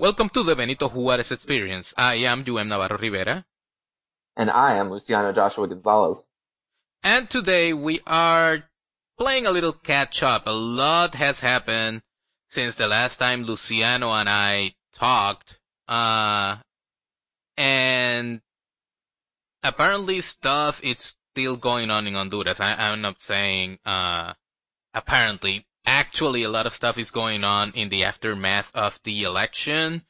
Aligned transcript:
Welcome 0.00 0.28
to 0.28 0.44
the 0.44 0.54
Benito 0.54 0.88
Juarez 0.88 1.32
Experience. 1.32 1.92
I 1.98 2.14
am 2.22 2.44
UM 2.48 2.68
Navarro 2.68 2.96
Rivera. 2.98 3.44
And 4.36 4.48
I 4.48 4.76
am 4.76 4.92
Luciano 4.92 5.32
Joshua 5.32 5.66
Gonzalez. 5.66 6.30
And 7.02 7.28
today 7.28 7.72
we 7.72 7.98
are 8.06 8.62
playing 9.18 9.44
a 9.44 9.50
little 9.50 9.72
catch 9.72 10.22
up. 10.22 10.46
A 10.46 10.52
lot 10.52 11.16
has 11.16 11.40
happened 11.40 12.02
since 12.48 12.76
the 12.76 12.86
last 12.86 13.16
time 13.16 13.42
Luciano 13.42 14.12
and 14.12 14.28
I 14.28 14.76
talked. 14.94 15.58
Uh, 15.88 16.58
and 17.56 18.40
apparently 19.64 20.20
stuff 20.20 20.80
is 20.84 21.16
still 21.32 21.56
going 21.56 21.90
on 21.90 22.06
in 22.06 22.14
Honduras. 22.14 22.60
I, 22.60 22.92
am 22.92 23.00
not 23.00 23.20
saying, 23.20 23.80
uh, 23.84 24.34
apparently 24.94 25.66
actually 25.88 26.42
a 26.42 26.50
lot 26.50 26.66
of 26.66 26.74
stuff 26.74 26.98
is 26.98 27.10
going 27.10 27.44
on 27.44 27.72
in 27.74 27.88
the 27.88 28.04
aftermath 28.04 28.70
of 28.74 29.00
the 29.04 29.22
election. 29.22 30.02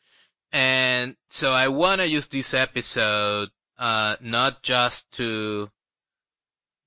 And 0.51 1.17
so 1.31 1.53
I 1.53 1.69
want 1.69 2.01
to 2.01 2.09
use 2.09 2.27
this 2.27 2.53
episode, 2.53 3.51
uh, 3.79 4.17
not 4.21 4.63
just 4.63 5.11
to 5.13 5.71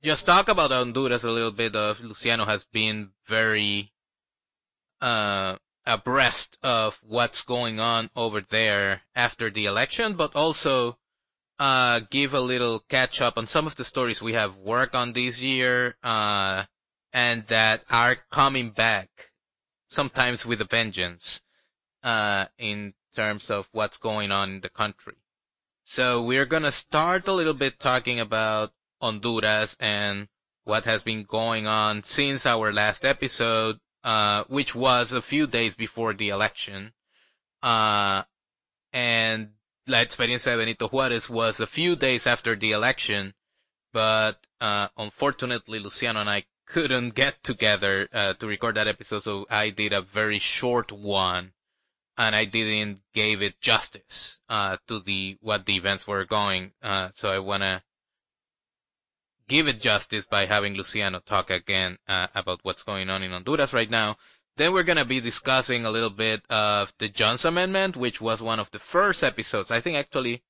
just 0.04 0.26
talk 0.26 0.50
about 0.50 0.72
Honduras 0.72 1.24
a 1.24 1.32
little 1.32 1.52
bit 1.52 1.76
of 1.76 2.02
Luciano 2.02 2.46
has 2.46 2.66
been 2.66 3.12
very, 3.26 3.94
uh, 5.00 5.56
abreast 5.86 6.58
of 6.62 7.00
what's 7.02 7.44
going 7.44 7.80
on 7.80 8.10
over 8.16 8.42
there 8.42 9.02
after 9.16 9.50
the 9.50 9.66
election, 9.68 10.14
but 10.14 10.36
also, 10.36 10.98
uh, 11.60 12.02
give 12.10 12.34
a 12.34 12.42
little 12.42 12.80
catch 12.90 13.22
up 13.22 13.38
on 13.38 13.48
some 13.48 13.68
of 13.68 13.76
the 13.76 13.86
stories 13.86 14.22
we 14.22 14.34
have 14.34 14.58
worked 14.58 14.96
on 14.96 15.14
this 15.14 15.40
year, 15.40 15.96
uh, 16.04 16.66
and 17.14 17.48
that 17.48 17.84
are 17.90 18.18
coming 18.32 18.72
back 18.72 19.32
sometimes 19.90 20.46
with 20.46 20.62
a 20.62 20.66
vengeance 20.66 21.42
uh, 22.04 22.46
in 22.58 22.94
terms 23.16 23.50
of 23.50 23.68
what's 23.72 23.98
going 23.98 24.32
on 24.32 24.50
in 24.50 24.62
the 24.62 24.70
country. 24.70 25.16
So 25.84 26.22
we're 26.22 26.46
gonna 26.46 26.72
start 26.72 27.28
a 27.28 27.34
little 27.34 27.54
bit 27.54 27.80
talking 27.80 28.20
about 28.20 28.72
Honduras 29.02 29.76
and 29.80 30.30
what 30.64 30.86
has 30.86 31.04
been 31.04 31.24
going 31.24 31.68
on 31.68 32.04
since 32.04 32.46
our 32.46 32.72
last 32.72 33.04
episode, 33.04 33.80
uh, 34.04 34.46
which 34.48 34.74
was 34.74 35.12
a 35.12 35.22
few 35.22 35.48
days 35.48 35.76
before 35.76 36.14
the 36.14 36.30
election. 36.30 36.94
Uh, 37.62 38.24
and 38.94 39.52
La 39.88 40.00
Experiencia 40.00 40.54
de 40.54 40.58
Benito 40.60 40.88
Juarez 40.88 41.30
was 41.30 41.60
a 41.60 41.68
few 41.68 41.96
days 41.96 42.26
after 42.26 42.56
the 42.56 42.72
election, 42.72 43.34
but, 43.92 44.46
uh, 44.62 44.88
unfortunately 44.98 45.80
Luciano 45.80 46.22
and 46.22 46.30
I 46.30 46.44
couldn't 46.72 47.16
get 47.16 47.44
together 47.44 48.08
uh, 48.14 48.34
to 48.34 48.48
record 48.48 48.76
that 48.76 48.88
episode, 48.88 49.24
so 49.24 49.46
I 49.50 49.72
did 49.72 49.92
a 49.92 50.02
very 50.02 50.40
short 50.40 50.92
one, 50.92 51.52
and 52.18 52.34
I 52.34 52.46
didn't 52.46 53.02
give 53.14 53.42
it 53.42 53.60
justice 53.60 54.40
uh, 54.48 54.78
to 54.88 55.02
the 55.02 55.38
what 55.42 55.66
the 55.66 55.76
events 55.76 56.08
were 56.08 56.26
going. 56.26 56.72
Uh, 56.82 57.10
so 57.14 57.30
I 57.30 57.40
wanna 57.40 57.84
give 59.50 59.68
it 59.68 59.82
justice 59.82 60.26
by 60.26 60.46
having 60.46 60.76
Luciano 60.76 61.20
talk 61.20 61.50
again 61.50 61.98
uh, 62.08 62.28
about 62.34 62.62
what's 62.64 62.84
going 62.84 63.10
on 63.10 63.22
in 63.22 63.32
Honduras 63.32 63.74
right 63.74 63.90
now. 63.90 64.16
Then 64.56 64.72
we're 64.72 64.84
gonna 64.84 65.06
be 65.06 65.20
discussing 65.20 65.86
a 65.86 65.92
little 65.92 66.10
bit 66.10 66.42
of 66.50 66.94
the 67.00 67.10
Johnson 67.10 67.50
Amendment, 67.50 67.98
which 67.98 68.22
was 68.22 68.42
one 68.42 68.60
of 68.62 68.72
the 68.72 68.80
first 68.80 69.24
episodes. 69.24 69.72
I 69.72 69.82
think 69.82 69.98
actually 69.98 70.42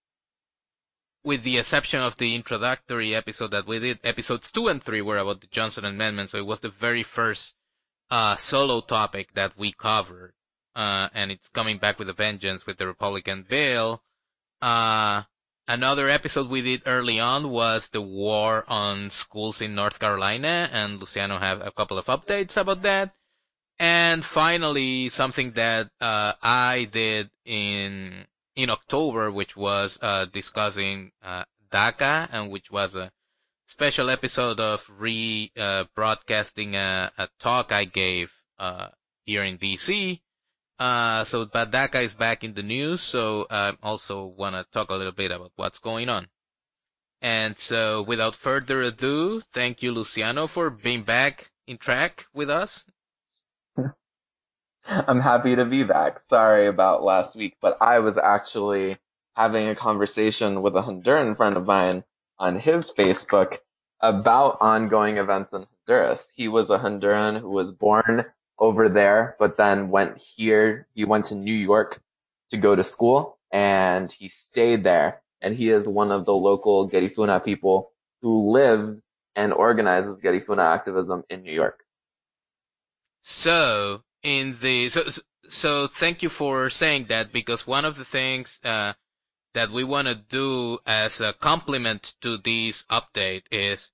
with 1.23 1.43
the 1.43 1.57
exception 1.57 1.99
of 1.99 2.17
the 2.17 2.35
introductory 2.35 3.13
episode 3.13 3.51
that 3.51 3.67
we 3.67 3.79
did, 3.79 3.99
episodes 4.03 4.51
two 4.51 4.67
and 4.67 4.81
three 4.81 5.01
were 5.01 5.17
about 5.17 5.41
the 5.41 5.47
Johnson 5.47 5.85
Amendment, 5.85 6.29
so 6.29 6.37
it 6.37 6.45
was 6.45 6.61
the 6.61 6.69
very 6.69 7.03
first 7.03 7.55
uh, 8.09 8.35
solo 8.35 8.81
topic 8.81 9.33
that 9.33 9.57
we 9.57 9.71
covered, 9.71 10.33
uh, 10.75 11.09
and 11.13 11.31
it's 11.31 11.49
coming 11.49 11.77
back 11.77 11.99
with 11.99 12.09
a 12.09 12.13
vengeance 12.13 12.65
with 12.65 12.77
the 12.77 12.87
Republican 12.87 13.45
bill. 13.47 14.03
Uh, 14.61 15.23
another 15.67 16.09
episode 16.09 16.49
we 16.49 16.61
did 16.61 16.81
early 16.85 17.19
on 17.19 17.49
was 17.49 17.89
the 17.89 18.01
war 18.01 18.65
on 18.67 19.09
schools 19.09 19.61
in 19.61 19.75
North 19.75 19.99
Carolina, 19.99 20.69
and 20.71 20.99
Luciano 20.99 21.37
have 21.37 21.65
a 21.65 21.71
couple 21.71 21.97
of 21.97 22.05
updates 22.05 22.57
about 22.57 22.81
that. 22.81 23.13
And 23.79 24.23
finally, 24.23 25.09
something 25.09 25.53
that 25.53 25.89
uh, 25.99 26.33
I 26.43 26.87
did 26.91 27.31
in 27.45 28.27
in 28.55 28.69
October, 28.69 29.31
which 29.31 29.55
was 29.55 29.97
uh, 30.01 30.25
discussing 30.25 31.11
uh, 31.23 31.43
DACA, 31.71 32.27
and 32.31 32.51
which 32.51 32.71
was 32.71 32.95
a 32.95 33.11
special 33.67 34.09
episode 34.09 34.59
of 34.59 34.89
re-broadcasting 34.97 36.75
uh, 36.75 37.09
a, 37.17 37.23
a, 37.23 37.29
talk 37.39 37.71
I 37.71 37.85
gave 37.85 38.33
uh, 38.59 38.89
here 39.25 39.43
in 39.43 39.57
DC. 39.57 40.21
Uh, 40.77 41.23
so, 41.23 41.45
but 41.45 41.71
DACA 41.71 42.03
is 42.03 42.15
back 42.15 42.43
in 42.43 42.53
the 42.53 42.63
news, 42.63 43.01
so 43.01 43.47
I 43.49 43.77
also 43.81 44.25
want 44.25 44.55
to 44.55 44.65
talk 44.73 44.89
a 44.89 44.95
little 44.95 45.13
bit 45.13 45.31
about 45.31 45.51
what's 45.55 45.79
going 45.79 46.09
on. 46.09 46.27
And 47.21 47.57
so, 47.57 48.01
without 48.01 48.35
further 48.35 48.81
ado, 48.81 49.41
thank 49.53 49.83
you, 49.83 49.91
Luciano, 49.91 50.47
for 50.47 50.71
being 50.71 51.03
back 51.03 51.51
in 51.67 51.77
track 51.77 52.25
with 52.33 52.49
us. 52.49 52.85
I'm 54.87 55.19
happy 55.19 55.55
to 55.55 55.65
be 55.65 55.83
back. 55.83 56.19
Sorry 56.19 56.67
about 56.67 57.03
last 57.03 57.35
week, 57.35 57.57
but 57.61 57.77
I 57.81 57.99
was 57.99 58.17
actually 58.17 58.97
having 59.35 59.67
a 59.67 59.75
conversation 59.75 60.61
with 60.61 60.75
a 60.75 60.81
Honduran 60.81 61.37
friend 61.37 61.55
of 61.55 61.65
mine 61.65 62.03
on 62.39 62.57
his 62.57 62.91
Facebook 62.91 63.59
about 63.99 64.57
ongoing 64.59 65.17
events 65.17 65.53
in 65.53 65.65
Honduras. 65.87 66.31
He 66.35 66.47
was 66.47 66.69
a 66.69 66.79
Honduran 66.79 67.39
who 67.39 67.49
was 67.49 67.73
born 67.73 68.25
over 68.57 68.89
there, 68.89 69.35
but 69.39 69.57
then 69.57 69.89
went 69.89 70.17
here. 70.17 70.87
He 70.93 71.05
went 71.05 71.25
to 71.25 71.35
New 71.35 71.53
York 71.53 72.01
to 72.49 72.57
go 72.57 72.75
to 72.75 72.83
school 72.83 73.37
and 73.51 74.11
he 74.11 74.27
stayed 74.27 74.83
there. 74.83 75.21
And 75.41 75.55
he 75.55 75.69
is 75.69 75.87
one 75.87 76.11
of 76.11 76.25
the 76.25 76.33
local 76.33 76.89
Garifuna 76.89 77.43
people 77.43 77.91
who 78.21 78.51
lives 78.51 79.01
and 79.35 79.53
organizes 79.53 80.21
Garifuna 80.21 80.73
activism 80.73 81.23
in 81.29 81.43
New 81.43 81.53
York. 81.53 81.79
So 83.23 84.03
in 84.23 84.57
the 84.61 84.89
so 84.89 85.03
so 85.49 85.87
thank 85.87 86.21
you 86.23 86.29
for 86.29 86.69
saying 86.69 87.05
that 87.05 87.31
because 87.31 87.67
one 87.67 87.85
of 87.85 87.97
the 87.97 88.05
things 88.05 88.59
uh, 88.63 88.93
that 89.53 89.69
we 89.69 89.83
want 89.83 90.07
to 90.07 90.15
do 90.15 90.79
as 90.85 91.19
a 91.19 91.33
complement 91.33 92.13
to 92.21 92.37
this 92.37 92.83
update 92.89 93.43
is 93.51 93.89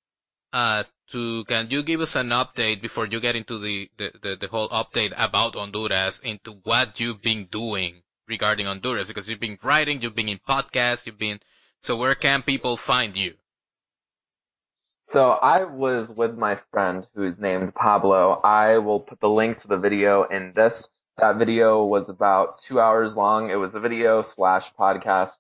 uh, 0.54 0.84
to 1.10 1.44
can 1.46 1.68
you 1.70 1.84
give 1.84 2.02
us 2.02 2.16
an 2.16 2.30
update 2.30 2.82
before 2.82 3.08
you 3.08 3.20
get 3.20 3.36
into 3.36 3.58
the, 3.58 3.90
the, 3.98 4.12
the, 4.22 4.36
the, 4.36 4.48
whole 4.48 4.70
update 4.70 5.14
about 5.18 5.56
Honduras 5.56 6.20
into 6.20 6.60
what 6.64 7.00
you've 7.00 7.22
been 7.22 7.46
doing 7.46 8.04
regarding 8.28 8.66
Honduras 8.66 9.08
because 9.08 9.28
you've 9.30 9.40
been 9.40 9.58
writing, 9.64 10.02
you've 10.02 10.16
been 10.16 10.30
in 10.30 10.40
podcasts, 10.40 11.06
you've 11.06 11.18
been 11.18 11.40
so 11.82 11.96
where 11.96 12.16
can 12.16 12.42
people 12.42 12.76
find 12.76 13.16
you? 13.16 13.36
So 15.10 15.30
I 15.32 15.64
was 15.64 16.14
with 16.14 16.38
my 16.38 16.60
friend 16.70 17.08
who's 17.16 17.40
named 17.40 17.74
Pablo. 17.74 18.42
I 18.44 18.80
will 18.80 19.00
put 19.00 19.22
the 19.22 19.30
link 19.30 19.56
to 19.60 19.70
the 19.70 19.78
video 19.78 20.24
in 20.24 20.52
this. 20.54 20.90
That 21.18 21.38
video 21.38 21.86
was 21.86 22.10
about 22.10 22.60
two 22.60 22.82
hours 22.82 23.16
long. 23.16 23.50
It 23.50 23.56
was 23.56 23.74
a 23.74 23.80
video 23.80 24.22
slash 24.22 24.74
podcast 24.78 25.32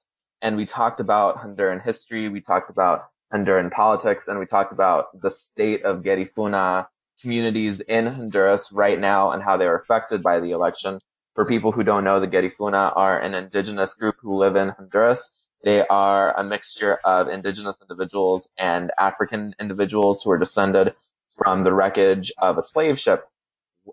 and 0.42 0.56
we 0.56 0.66
talked 0.66 1.02
about 1.02 1.36
Honduran 1.36 1.84
history. 1.84 2.30
We 2.30 2.40
talked 2.40 2.70
about 2.70 3.10
Honduran 3.34 3.70
politics 3.70 4.30
and 4.30 4.40
we 4.40 4.46
talked 4.46 4.72
about 4.72 5.08
the 5.22 5.30
state 5.30 5.84
of 5.84 6.02
Garifuna 6.02 6.88
communities 7.22 7.82
in 7.82 8.06
Honduras 8.08 8.72
right 8.72 8.98
now 8.98 9.32
and 9.32 9.44
how 9.44 9.58
they 9.58 9.68
are 9.68 9.78
affected 9.78 10.24
by 10.24 10.40
the 10.40 10.52
election. 10.52 11.02
For 11.36 11.44
people 11.44 11.74
who 11.74 11.84
don't 11.84 12.06
know, 12.06 12.22
the 12.22 12.28
Garifuna 12.30 12.94
are 12.96 13.20
an 13.20 13.34
indigenous 13.34 13.96
group 13.96 14.16
who 14.22 14.38
live 14.38 14.56
in 14.56 14.70
Honduras 14.70 15.30
they 15.64 15.86
are 15.88 16.38
a 16.38 16.44
mixture 16.44 17.00
of 17.04 17.28
indigenous 17.28 17.82
individuals 17.82 18.50
and 18.58 18.92
African 18.98 19.56
individuals 19.60 20.24
who 20.24 20.32
are 20.32 20.38
descended 20.38 20.94
from 21.38 21.64
the 21.64 21.74
wreckage 21.74 22.32
of 22.38 22.58
a 22.58 22.64
slave 22.64 23.00
ship 23.00 23.28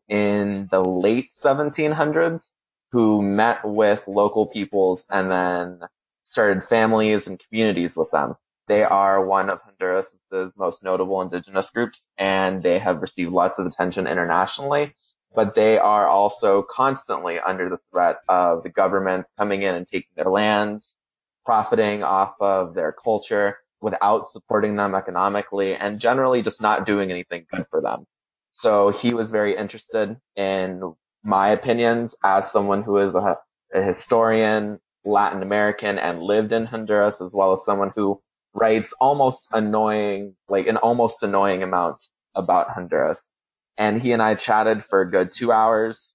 in 0.09 0.69
the 0.71 0.81
late 0.81 1.31
1700s 1.33 2.53
who 2.93 3.23
met 3.23 3.65
with 3.65 4.07
local 4.07 4.47
peoples 4.47 5.07
and 5.11 5.31
then 5.31 5.81
started 6.23 6.65
families 6.65 7.27
and 7.27 7.41
communities 7.41 7.97
with 7.97 8.11
them. 8.11 8.35
They 8.67 8.83
are 8.83 9.25
one 9.25 9.51
of 9.51 9.61
Honduras' 9.61 10.15
most 10.57 10.83
notable 10.83 11.21
indigenous 11.21 11.71
groups 11.71 12.09
and 12.17 12.63
they 12.63 12.79
have 12.79 13.03
received 13.03 13.33
lots 13.33 13.59
of 13.59 13.67
attention 13.67 14.07
internationally, 14.07 14.95
but 15.35 15.55
they 15.55 15.79
are 15.79 16.07
also 16.07 16.63
constantly 16.63 17.39
under 17.39 17.69
the 17.69 17.79
threat 17.91 18.19
of 18.29 18.63
the 18.63 18.71
government 18.71 19.31
coming 19.37 19.63
in 19.63 19.75
and 19.75 19.87
taking 19.87 20.11
their 20.17 20.31
lands, 20.31 20.97
profiting 21.45 22.03
off 22.03 22.35
of 22.41 22.75
their 22.75 22.93
culture 22.93 23.59
without 23.81 24.29
supporting 24.29 24.77
them 24.77 24.95
economically 24.95 25.75
and 25.75 26.01
generally 26.01 26.43
just 26.43 26.63
not 26.63 26.87
doing 26.87 27.11
anything 27.11 27.45
good 27.53 27.67
for 27.71 27.83
them. 27.83 28.07
So 28.51 28.91
he 28.91 29.15
was 29.15 29.31
very 29.31 29.57
interested 29.57 30.17
in 30.37 30.95
my 31.23 31.49
opinions 31.49 32.17
as 32.25 32.51
someone 32.51 32.83
who 32.83 32.99
is 32.99 33.15
a, 33.15 33.37
a 33.75 33.83
historian, 33.83 34.79
Latin 35.05 35.43
American 35.43 35.99
and 35.99 36.23
lived 36.23 36.53
in 36.53 36.65
Honduras 36.65 37.21
as 37.21 37.35
well 37.35 37.53
as 37.53 37.65
someone 37.65 37.93
who 37.95 38.23
writes 38.55 38.95
almost 39.01 39.49
annoying, 39.53 40.35
like 40.49 40.67
an 40.67 40.77
almost 40.79 41.23
annoying 41.23 41.63
amount 41.63 42.09
about 42.35 42.71
Honduras. 42.71 43.29
And 43.77 44.01
he 44.01 44.13
and 44.13 44.23
I 44.23 44.35
chatted 44.35 44.83
for 44.83 45.01
a 45.01 45.11
good 45.11 45.31
two 45.33 45.53
hours. 45.53 46.15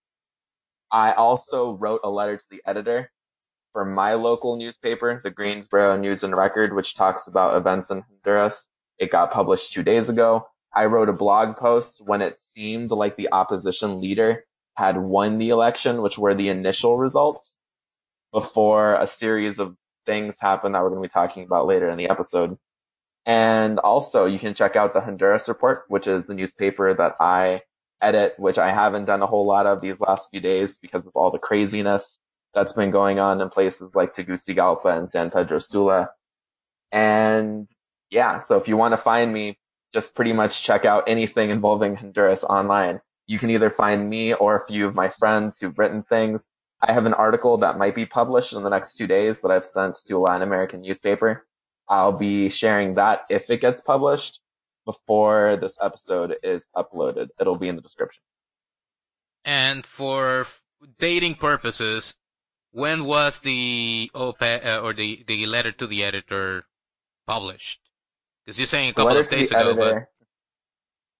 I 0.91 1.11
also 1.11 1.73
wrote 1.73 2.01
a 2.03 2.09
letter 2.09 2.37
to 2.37 2.45
the 2.49 2.61
editor 2.65 3.11
for 3.73 3.85
my 3.85 4.15
local 4.15 4.55
newspaper, 4.57 5.21
the 5.23 5.29
Greensboro 5.29 5.97
News 5.97 6.23
and 6.23 6.35
Record, 6.35 6.75
which 6.75 6.95
talks 6.95 7.27
about 7.27 7.55
events 7.55 7.89
in 7.89 8.01
Honduras. 8.01 8.67
It 8.97 9.11
got 9.11 9.31
published 9.31 9.73
two 9.73 9.83
days 9.83 10.09
ago. 10.09 10.47
I 10.73 10.85
wrote 10.85 11.09
a 11.09 11.13
blog 11.13 11.57
post 11.57 12.01
when 12.05 12.21
it 12.21 12.37
seemed 12.53 12.91
like 12.91 13.15
the 13.15 13.31
opposition 13.31 14.01
leader 14.01 14.43
had 14.75 14.97
won 14.97 15.37
the 15.37 15.49
election, 15.49 16.01
which 16.01 16.17
were 16.17 16.35
the 16.35 16.49
initial 16.49 16.97
results 16.97 17.59
before 18.31 18.95
a 18.95 19.07
series 19.07 19.59
of 19.59 19.75
things 20.05 20.35
happened 20.39 20.75
that 20.75 20.81
we're 20.81 20.89
going 20.89 21.01
to 21.01 21.07
be 21.07 21.11
talking 21.11 21.43
about 21.43 21.67
later 21.67 21.89
in 21.89 21.97
the 21.97 22.09
episode. 22.09 22.57
And 23.25 23.79
also 23.79 24.25
you 24.25 24.39
can 24.39 24.53
check 24.53 24.75
out 24.75 24.93
the 24.93 25.01
Honduras 25.01 25.49
Report, 25.49 25.83
which 25.87 26.07
is 26.07 26.25
the 26.25 26.33
newspaper 26.33 26.93
that 26.93 27.15
I 27.19 27.61
edit, 28.01 28.35
which 28.37 28.57
I 28.57 28.71
haven't 28.71 29.05
done 29.05 29.21
a 29.21 29.27
whole 29.27 29.45
lot 29.45 29.65
of 29.65 29.81
these 29.81 29.99
last 29.99 30.29
few 30.31 30.39
days 30.39 30.77
because 30.77 31.05
of 31.05 31.15
all 31.15 31.31
the 31.31 31.39
craziness 31.39 32.17
that's 32.53 32.73
been 32.73 32.91
going 32.91 33.19
on 33.19 33.41
in 33.41 33.49
places 33.49 33.95
like 33.95 34.13
Tegucigalpa 34.13 34.97
and 34.97 35.09
San 35.11 35.31
Pedro 35.31 35.59
Sula. 35.59 36.09
And 36.91 37.67
yeah, 38.09 38.39
so 38.39 38.57
if 38.57 38.67
you 38.67 38.77
want 38.77 38.93
to 38.93 38.97
find 38.97 39.31
me, 39.31 39.57
just 39.93 40.15
pretty 40.15 40.33
much 40.33 40.63
check 40.63 40.85
out 40.85 41.05
anything 41.07 41.49
involving 41.49 41.95
Honduras 41.95 42.43
online. 42.43 43.01
You 43.27 43.39
can 43.39 43.49
either 43.49 43.69
find 43.69 44.09
me 44.09 44.33
or 44.33 44.57
a 44.57 44.65
few 44.67 44.87
of 44.87 44.95
my 44.95 45.09
friends 45.09 45.59
who've 45.59 45.77
written 45.77 46.03
things. 46.03 46.47
I 46.81 46.93
have 46.93 47.05
an 47.05 47.13
article 47.13 47.57
that 47.57 47.77
might 47.77 47.95
be 47.95 48.05
published 48.05 48.53
in 48.53 48.63
the 48.63 48.69
next 48.69 48.95
two 48.95 49.07
days 49.07 49.39
that 49.41 49.51
I've 49.51 49.65
sent 49.65 49.95
to 50.07 50.17
a 50.17 50.19
Latin 50.19 50.41
American 50.41 50.81
newspaper. 50.81 51.45
I'll 51.87 52.13
be 52.13 52.49
sharing 52.49 52.95
that 52.95 53.25
if 53.29 53.49
it 53.49 53.61
gets 53.61 53.81
published 53.81 54.41
before 54.85 55.57
this 55.59 55.77
episode 55.81 56.37
is 56.43 56.65
uploaded. 56.75 57.29
It'll 57.39 57.57
be 57.57 57.67
in 57.67 57.75
the 57.75 57.81
description. 57.81 58.23
And 59.43 59.85
for 59.85 60.47
dating 60.97 61.35
purposes, 61.35 62.15
when 62.71 63.05
was 63.05 63.39
the 63.39 64.11
op 64.13 64.41
uh, 64.41 64.81
or 64.83 64.93
the, 64.93 65.23
the 65.27 65.45
letter 65.45 65.71
to 65.73 65.87
the 65.87 66.03
editor 66.03 66.65
published? 67.27 67.81
Because 68.45 68.59
you're 68.59 68.67
saying 68.67 68.91
a 68.91 68.93
couple 68.93 69.17
of 69.17 69.29
days 69.29 69.51
ago, 69.51 69.59
editor, 69.59 69.75
but... 69.75 70.07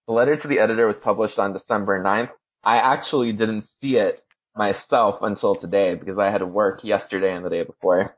The 0.06 0.12
letter 0.12 0.36
to 0.36 0.48
the 0.48 0.58
editor 0.58 0.86
was 0.86 1.00
published 1.00 1.38
on 1.38 1.52
December 1.52 2.02
9th. 2.02 2.30
I 2.64 2.78
actually 2.78 3.32
didn't 3.32 3.62
see 3.62 3.96
it 3.96 4.22
myself 4.56 5.22
until 5.22 5.54
today 5.54 5.94
because 5.94 6.18
I 6.18 6.30
had 6.30 6.38
to 6.38 6.46
work 6.46 6.84
yesterday 6.84 7.34
and 7.34 7.44
the 7.44 7.50
day 7.50 7.62
before. 7.62 8.16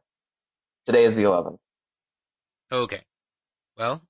Today 0.86 1.04
is 1.04 1.14
the 1.14 1.22
11th. 1.22 1.58
Okay. 2.72 3.02
Well, 3.76 4.02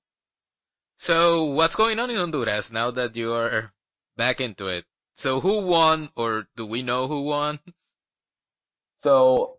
so 0.97 1.43
what's 1.45 1.75
going 1.75 1.99
on 1.99 2.09
in 2.09 2.15
Honduras 2.15 2.71
now 2.71 2.91
that 2.91 3.15
you 3.15 3.33
are 3.33 3.73
back 4.15 4.39
into 4.39 4.67
it? 4.67 4.85
So 5.15 5.41
who 5.41 5.65
won, 5.65 6.09
or 6.15 6.47
do 6.55 6.65
we 6.65 6.81
know 6.81 7.07
who 7.07 7.23
won? 7.23 7.59
So 9.03 9.57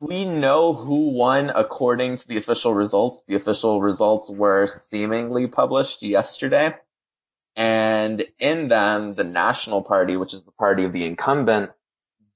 we 0.00 0.24
know 0.24 0.74
who 0.74 1.10
won 1.10 1.50
according 1.50 2.16
to 2.16 2.26
the 2.26 2.38
official 2.38 2.74
results. 2.74 3.22
The 3.28 3.36
official 3.36 3.80
results 3.80 4.28
were 4.28 4.66
seemingly 4.66 5.46
published 5.46 6.02
yesterday. 6.02 6.74
And 7.54 8.24
in 8.40 8.66
them, 8.66 9.14
the 9.14 9.22
National 9.22 9.82
Party, 9.82 10.16
which 10.16 10.34
is 10.34 10.42
the 10.42 10.50
party 10.50 10.84
of 10.84 10.92
the 10.92 11.04
incumbent, 11.04 11.70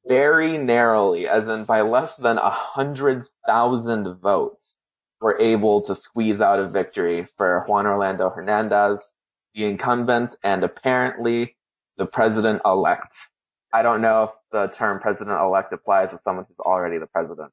very 0.07 0.59
narrowly, 0.59 1.27
as 1.27 1.49
in 1.49 1.65
by 1.65 1.81
less 1.81 2.17
than 2.17 2.39
a 2.39 2.51
hundred 2.51 3.27
thousand 3.45 4.21
votes, 4.21 4.77
were 5.21 5.41
able 5.41 5.81
to 5.83 5.97
squeeze 5.97 6.41
out 6.41 6.61
a 6.61 6.69
victory 6.69 7.27
for 7.37 7.65
Juan 7.67 7.87
Orlando 7.87 8.31
Hernandez, 8.31 9.13
the 9.55 9.65
incumbent, 9.65 10.37
and 10.45 10.63
apparently 10.63 11.57
the 11.97 12.07
president 12.07 12.63
elect. 12.65 13.17
I 13.73 13.83
don't 13.83 14.01
know 14.03 14.23
if 14.25 14.31
the 14.57 14.69
term 14.69 15.01
president 15.01 15.39
elect 15.41 15.73
applies 15.73 16.11
to 16.11 16.19
someone 16.19 16.47
who's 16.49 16.61
already 16.61 16.99
the 16.99 17.07
president, 17.07 17.53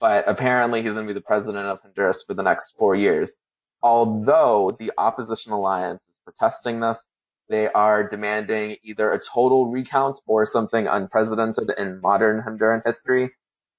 but 0.00 0.26
apparently 0.26 0.82
he's 0.82 0.92
going 0.92 1.06
to 1.06 1.12
be 1.12 1.18
the 1.18 1.24
president 1.24 1.66
of 1.66 1.80
Honduras 1.80 2.24
for 2.26 2.32
the 2.32 2.42
next 2.42 2.76
four 2.78 2.94
years. 2.94 3.36
Although 3.82 4.76
the 4.78 4.92
opposition 4.96 5.52
alliance 5.52 6.06
is 6.08 6.18
protesting 6.24 6.80
this, 6.80 7.10
they 7.50 7.68
are 7.68 8.08
demanding 8.08 8.76
either 8.82 9.12
a 9.12 9.20
total 9.20 9.66
recount 9.66 10.18
or 10.26 10.46
something 10.46 10.86
unprecedented 10.86 11.72
in 11.76 12.00
modern 12.00 12.42
Honduran 12.42 12.82
history, 12.86 13.32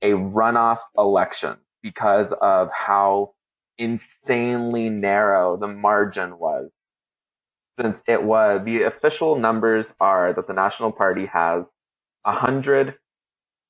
a 0.03 0.11
runoff 0.11 0.79
election 0.95 1.57
because 1.81 2.31
of 2.33 2.71
how 2.71 3.33
insanely 3.79 4.89
narrow 4.89 5.57
the 5.57 5.67
margin 5.67 6.37
was. 6.37 6.91
Since 7.79 8.03
it 8.07 8.21
was, 8.21 8.61
the 8.65 8.83
official 8.83 9.37
numbers 9.37 9.95
are 9.99 10.33
that 10.33 10.45
the 10.45 10.53
National 10.53 10.91
Party 10.91 11.25
has 11.27 11.75
a 12.25 12.33
hundred, 12.33 12.95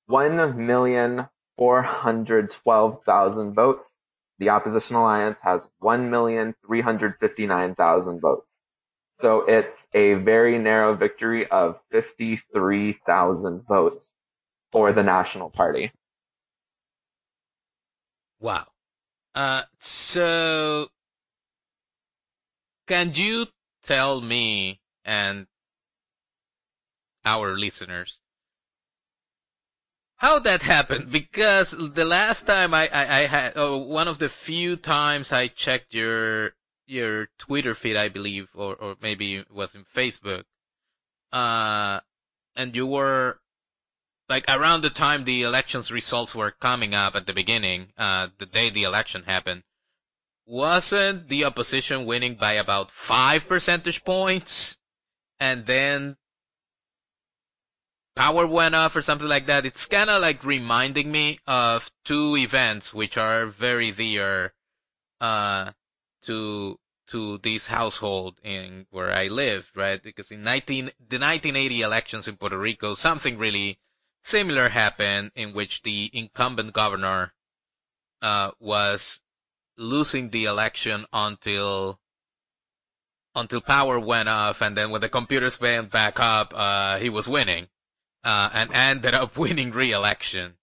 one 0.08 0.66
million 0.66 1.28
four 1.58 1.82
hundred 1.82 2.52
twelve 2.52 3.04
thousand 3.04 3.54
votes. 3.54 4.00
The 4.40 4.50
Opposition 4.50 4.96
Alliance 4.96 5.40
has 5.42 5.70
one 5.80 6.10
million 6.10 6.56
three 6.66 6.82
hundred 6.82 7.16
fifty 7.20 7.46
nine 7.48 7.76
thousand 7.76 8.22
votes. 8.22 8.64
So 9.12 9.42
it's 9.42 9.90
a 9.94 10.14
very 10.16 10.58
narrow 10.58 10.96
victory 10.96 11.46
of 11.48 11.82
53,000 11.92 13.62
votes 13.68 14.16
for 14.72 14.94
the 14.94 15.04
National 15.04 15.50
Party. 15.50 15.92
Wow. 18.40 18.68
Uh, 19.36 19.64
so 19.80 20.88
can 22.88 23.12
you 23.14 23.48
tell 23.84 24.22
me 24.22 24.80
and 25.04 25.46
our 27.26 27.58
listeners 27.58 28.21
how 30.22 30.38
that 30.38 30.62
happened? 30.62 31.12
Because 31.12 31.72
the 31.72 32.06
last 32.06 32.46
time 32.46 32.76
I, 32.76 32.88
I, 32.94 33.02
I 33.02 33.22
had, 33.26 33.54
oh, 33.56 33.78
one 33.78 34.08
of 34.08 34.20
the 34.20 34.30
few 34.30 34.76
times 34.76 35.32
I 35.32 35.48
checked 35.48 35.96
your, 35.96 36.54
your 36.86 37.30
Twitter 37.40 37.74
feed, 37.74 37.98
I 37.98 38.08
believe, 38.08 38.50
or, 38.54 38.76
or 38.76 38.96
maybe 39.02 39.38
it 39.38 39.50
was 39.52 39.74
in 39.74 39.84
Facebook, 39.84 40.44
uh, 41.34 42.02
and 42.56 42.76
you 42.76 42.86
were 42.86 43.40
like 44.30 44.46
around 44.48 44.84
the 44.84 44.92
time 44.92 45.24
the 45.24 45.42
elections 45.42 45.92
results 45.92 46.36
were 46.36 46.52
coming 46.52 46.94
up 46.94 47.16
at 47.16 47.26
the 47.26 47.34
beginning, 47.34 47.88
uh, 47.98 48.28
the 48.38 48.46
day 48.46 48.70
the 48.70 48.84
election 48.84 49.24
happened, 49.24 49.64
wasn't 50.46 51.30
the 51.30 51.46
opposition 51.46 52.06
winning 52.06 52.36
by 52.36 52.54
about 52.54 52.92
five 52.92 53.48
percentage 53.48 54.06
points? 54.06 54.78
And 55.40 55.66
then 55.66 56.18
power 58.16 58.46
went 58.46 58.76
off 58.76 58.96
or 58.96 59.02
something 59.02 59.28
like 59.28 59.46
that. 59.46 59.66
It's 59.66 59.86
kind 59.86 60.10
of 60.10 60.22
like 60.22 60.44
reminding 60.44 61.12
me 61.12 61.40
of 61.48 61.92
two 62.04 62.36
events 62.38 62.94
which 62.94 63.18
are 63.18 63.46
very 63.46 63.92
dear, 63.92 64.54
uh, 65.20 65.72
to, 66.24 66.80
to 67.08 67.38
this 67.40 67.68
household 67.68 68.36
in 68.44 68.86
where 68.92 69.12
I 69.12 69.28
live, 69.28 69.72
right? 69.76 70.02
Because 70.02 70.32
in 70.32 70.44
19, 70.44 70.86
the 70.86 71.20
1980 71.20 71.82
elections 71.82 72.28
in 72.28 72.38
Puerto 72.38 72.58
Rico, 72.58 72.96
something 72.96 73.38
really 73.38 73.80
similar 74.24 74.70
happened 74.70 75.32
in 75.36 75.54
which 75.54 75.82
the 75.82 76.10
incumbent 76.14 76.74
governor 76.74 77.34
uh, 78.22 78.52
was 78.60 79.20
losing 79.78 80.30
the 80.30 80.46
election 80.46 81.06
until 81.12 82.00
until 83.34 83.62
power 83.62 83.98
went 83.98 84.28
off, 84.28 84.62
and 84.62 84.76
then 84.76 84.92
when 84.92 85.00
the 85.00 85.08
computers 85.08 85.60
went 85.62 85.90
back 85.90 86.20
up, 86.20 86.54
uh, 86.54 86.98
he 86.98 87.10
was 87.10 87.30
winning, 87.30 87.68
uh, 88.24 88.50
and 88.54 88.72
ended 88.74 89.14
up 89.14 89.38
winning 89.44 89.72
re-election. 89.72 90.56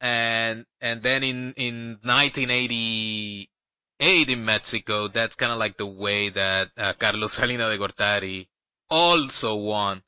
And 0.00 0.66
and 0.80 1.02
then 1.02 1.22
in 1.22 1.52
in 1.56 1.98
1988 2.02 4.28
in 4.28 4.44
Mexico, 4.44 5.08
that's 5.08 5.36
kind 5.36 5.52
of 5.52 5.58
like 5.58 5.76
the 5.76 5.86
way 5.86 6.30
that 6.30 6.70
uh, 6.78 6.94
Carlos 6.94 7.32
Salinas 7.34 7.70
de 7.70 7.78
Gortari 7.78 8.48
also 8.88 9.54
won 9.54 10.02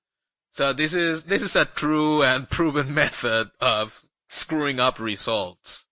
so 0.52 0.75
this 0.75 0.93
is 0.93 1.25
this 1.25 1.43
is 1.43 1.57
a 1.57 1.64
true 1.64 2.23
and 2.23 2.49
proven 2.49 2.93
method 3.02 3.50
of 3.61 4.02
screwing 4.29 4.79
up 4.79 5.00
results. 5.00 5.87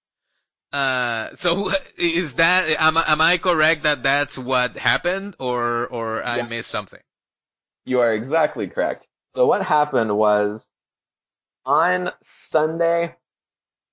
Uh, 0.73 1.31
so 1.37 1.73
is 1.97 2.35
that 2.35 2.69
am 2.79 2.97
am 2.97 3.21
I 3.21 3.39
correct 3.39 3.83
that 3.83 4.03
that's 4.03 4.39
what 4.39 4.77
happened, 4.77 5.35
or 5.39 5.87
or 5.89 6.23
I 6.23 6.43
missed 6.43 6.71
something? 6.71 7.01
You 7.85 8.01
are 8.01 8.13
exactly 8.13 8.69
correct. 8.69 9.09
So 9.31 9.47
what 9.47 9.65
happened 9.65 10.17
was 10.17 10.69
on 11.65 12.11
Sunday. 12.51 13.17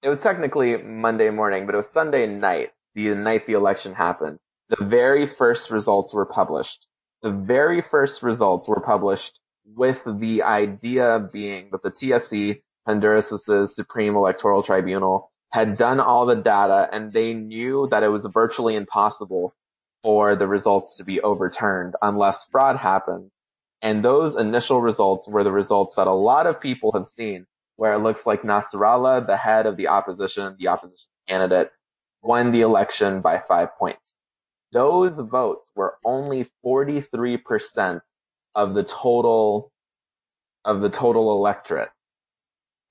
It 0.01 0.09
was 0.09 0.21
technically 0.21 0.77
Monday 0.77 1.29
morning, 1.29 1.65
but 1.65 1.75
it 1.75 1.77
was 1.77 1.89
Sunday 1.89 2.27
night. 2.27 2.71
The 2.95 3.13
night 3.15 3.45
the 3.45 3.53
election 3.53 3.93
happened. 3.93 4.39
The 4.69 4.83
very 4.83 5.27
first 5.27 5.71
results 5.71 6.13
were 6.13 6.25
published. 6.25 6.87
The 7.21 7.31
very 7.31 7.81
first 7.81 8.23
results 8.23 8.67
were 8.67 8.81
published 8.81 9.39
with 9.75 10.01
the 10.05 10.43
idea 10.43 11.29
being 11.31 11.69
that 11.71 11.83
the 11.83 11.91
TSC, 11.91 12.61
Honduras' 12.85 13.75
Supreme 13.75 14.15
Electoral 14.15 14.63
Tribunal, 14.63 15.31
had 15.51 15.77
done 15.77 15.99
all 15.99 16.25
the 16.25 16.35
data 16.35 16.89
and 16.91 17.11
they 17.11 17.33
knew 17.33 17.87
that 17.89 18.03
it 18.03 18.09
was 18.09 18.25
virtually 18.25 18.75
impossible 18.75 19.53
for 20.03 20.35
the 20.35 20.47
results 20.47 20.97
to 20.97 21.05
be 21.05 21.21
overturned 21.21 21.95
unless 22.01 22.47
fraud 22.49 22.77
happened. 22.77 23.31
And 23.81 24.03
those 24.03 24.35
initial 24.35 24.81
results 24.81 25.27
were 25.27 25.43
the 25.43 25.51
results 25.51 25.95
that 25.95 26.07
a 26.07 26.13
lot 26.13 26.47
of 26.47 26.61
people 26.61 26.91
have 26.93 27.07
seen, 27.07 27.45
where 27.77 27.93
it 27.93 27.99
looks 27.99 28.27
like 28.27 28.43
Nasrallah, 28.43 29.27
the 29.27 29.37
head 29.37 29.67
of 29.67 29.77
the 29.77 29.89
opposition, 29.89 30.55
the 30.59 30.69
opposition 30.69 31.09
candidate, 31.27 31.71
won 32.23 32.51
the 32.53 32.61
election 32.61 33.21
by 33.21 33.39
five 33.39 33.77
points. 33.77 34.15
Those 34.73 35.19
votes 35.19 35.69
were 35.75 35.97
only 36.05 36.49
43% 36.65 38.01
of 38.55 38.75
the 38.75 38.83
total, 38.83 39.71
of 40.65 40.81
the 40.81 40.89
total 40.89 41.31
electorate. 41.33 41.89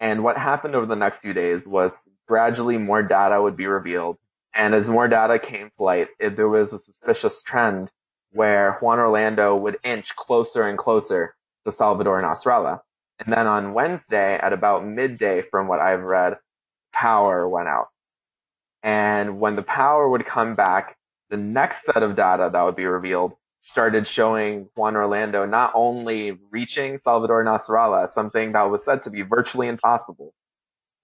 And 0.01 0.25
what 0.25 0.39
happened 0.39 0.75
over 0.75 0.87
the 0.87 0.97
next 0.97 1.23
few 1.23 1.35
days 1.35 1.67
was 1.67 2.09
gradually 2.29 2.79
more 2.79 3.03
data 3.03 3.41
would 3.41 3.57
be 3.57 3.67
revealed. 3.67 4.19
And 4.55 4.75
as 4.75 4.89
more 4.89 5.09
data 5.09 5.39
came 5.39 5.71
to 5.71 5.83
light, 5.83 6.09
it, 6.19 6.37
there 6.37 6.49
was 6.49 6.73
a 6.73 6.79
suspicious 6.79 7.43
trend 7.43 7.91
where 8.33 8.75
Juan 8.75 8.99
Orlando 9.01 9.57
would 9.57 9.79
inch 9.85 10.17
closer 10.17 10.65
and 10.67 10.79
closer 10.79 11.35
to 11.65 11.73
Salvador 11.73 12.23
Nasrallah. 12.23 12.81
And 13.19 13.33
then 13.33 13.47
on 13.47 13.75
Wednesday 13.75 14.35
at 14.35 14.53
about 14.53 14.87
midday 14.87 15.43
from 15.43 15.69
what 15.69 15.81
I've 15.81 16.03
read, 16.03 16.39
power 16.93 17.49
went 17.49 17.69
out. 17.69 17.89
And 18.83 19.41
when 19.41 19.57
the 19.57 19.63
power 19.63 20.09
would 20.09 20.27
come 20.27 20.55
back, 20.55 20.97
the 21.31 21.37
next 21.37 21.85
set 21.85 22.03
of 22.03 22.17
data 22.17 22.51
that 22.53 22.63
would 22.63 22.77
be 22.77 22.87
revealed 22.87 23.35
started 23.59 24.07
showing 24.07 24.69
Juan 24.77 24.97
Orlando 24.97 25.45
not 25.47 25.73
only 25.75 26.39
reaching 26.51 26.99
Salvador 26.99 27.45
Nasrallah, 27.45 28.09
something 28.09 28.53
that 28.53 28.71
was 28.71 28.85
said 28.85 29.03
to 29.03 29.11
be 29.11 29.23
virtually 29.23 29.67
impossible. 29.67 30.33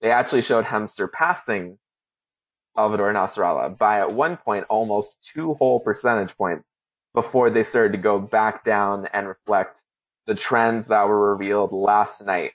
They 0.01 0.11
actually 0.11 0.43
showed 0.43 0.67
him 0.67 0.87
surpassing 0.87 1.79
Salvador 2.77 3.13
Nasrallah 3.13 3.77
by 3.77 4.01
at 4.01 4.13
one 4.13 4.37
point 4.37 4.67
almost 4.69 5.25
two 5.35 5.55
whole 5.55 5.81
percentage 5.81 6.37
points 6.37 6.75
before 7.15 7.51
they 7.51 7.65
started 7.65 7.93
to 7.93 7.99
go 7.99 8.19
back 8.19 8.65
down 8.65 9.07
and 9.13 9.29
reflect 9.29 9.83
the 10.27 10.35
trends 10.35 10.89
that 10.89 11.09
were 11.09 11.33
revealed 11.33 11.73
last 11.73 12.25
night 12.25 12.53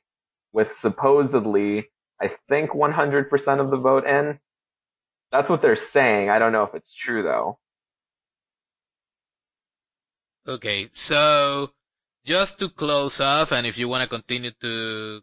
with 0.54 0.74
supposedly, 0.74 1.90
I 2.22 2.30
think 2.50 2.72
100% 2.72 3.60
of 3.60 3.70
the 3.70 3.78
vote 3.78 4.06
in. 4.06 4.40
That's 5.32 5.50
what 5.50 5.62
they're 5.62 5.76
saying. 5.76 6.30
I 6.30 6.40
don't 6.40 6.54
know 6.54 6.64
if 6.64 6.74
it's 6.74 6.94
true 6.94 7.24
though. 7.24 7.60
Okay, 10.48 10.90
so 10.94 11.72
just 12.26 12.58
to 12.60 12.70
close 12.70 13.20
off, 13.20 13.52
and 13.52 13.68
if 13.68 13.78
you 13.78 13.90
want 13.90 14.04
to 14.04 14.10
continue 14.10 14.52
to 14.62 15.22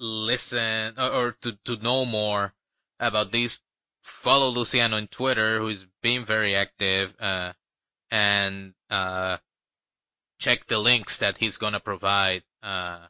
listen 0.00 0.94
or, 0.98 1.10
or, 1.10 1.36
to, 1.42 1.52
to 1.64 1.76
know 1.76 2.04
more 2.04 2.54
about 2.98 3.30
this, 3.30 3.60
follow 4.02 4.48
Luciano 4.48 4.96
on 4.96 5.06
Twitter, 5.06 5.60
who's 5.60 5.86
been 6.02 6.24
very 6.24 6.56
active, 6.56 7.14
uh, 7.20 7.52
and, 8.10 8.74
uh, 8.90 9.38
check 10.44 10.66
the 10.66 10.78
links 10.78 11.16
that 11.18 11.38
he's 11.38 11.56
gonna 11.56 11.80
provide, 11.80 12.42
uh, 12.62 13.06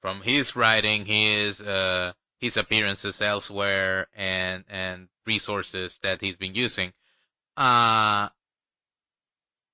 from 0.00 0.20
his 0.22 0.56
writing, 0.56 1.06
his, 1.06 1.60
uh, 1.60 2.12
his 2.40 2.56
appearances 2.56 3.22
elsewhere, 3.22 4.08
and, 4.16 4.64
and 4.68 5.08
resources 5.24 6.00
that 6.02 6.20
he's 6.20 6.36
been 6.36 6.56
using. 6.56 6.92
Uh, 7.56 8.28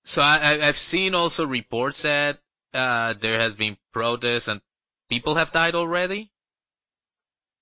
so 0.04 0.20
I, 0.20 0.58
have 0.58 0.78
seen 0.78 1.14
also 1.14 1.46
reports 1.46 2.02
that 2.02 2.40
uh, 2.74 3.14
there 3.14 3.40
has 3.40 3.54
been 3.54 3.78
protests 3.92 4.48
and 4.48 4.60
people 5.08 5.36
have 5.36 5.52
died 5.52 5.74
already. 5.74 6.30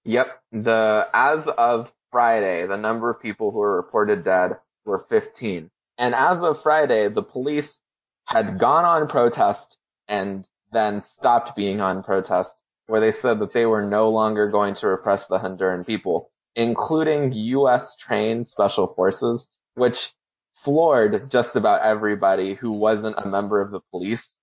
Yep. 0.05 0.43
The 0.53 1.09
as 1.13 1.49
of 1.49 1.93
Friday, 2.11 2.67
the 2.67 2.77
number 2.77 3.11
of 3.11 3.21
people 3.21 3.51
who 3.51 3.59
were 3.59 3.77
reported 3.77 4.25
dead 4.25 4.59
were 4.85 4.99
15. 4.99 5.71
And 5.99 6.15
as 6.15 6.43
of 6.43 6.63
Friday, 6.63 7.09
the 7.09 7.23
police 7.23 7.83
had 8.27 8.59
gone 8.59 8.85
on 8.85 9.09
protest 9.09 9.79
and 10.09 10.49
then 10.73 11.01
stopped 11.01 11.57
being 11.57 11.81
on 11.81 12.03
protest, 12.03 12.63
where 12.87 13.01
they 13.01 13.13
said 13.13 13.39
that 13.39 13.53
they 13.53 13.67
were 13.67 13.87
no 13.87 14.11
longer 14.11 14.49
going 14.51 14.75
to 14.75 14.89
repress 14.89 15.27
the 15.27 15.39
Honduran 15.39 15.87
people, 15.87 16.31
including 16.55 17.33
U.S. 17.33 17.97
trained 17.97 18.47
special 18.47 18.89
forces, 18.95 19.49
which 19.75 20.13
floored 20.55 21.31
just 21.31 21.55
about 21.55 21.83
everybody 21.83 22.55
who 22.55 22.73
wasn't 22.73 23.19
a 23.19 23.29
member 23.29 23.61
of 23.61 23.71
the 23.71 23.81
police. 23.93 24.37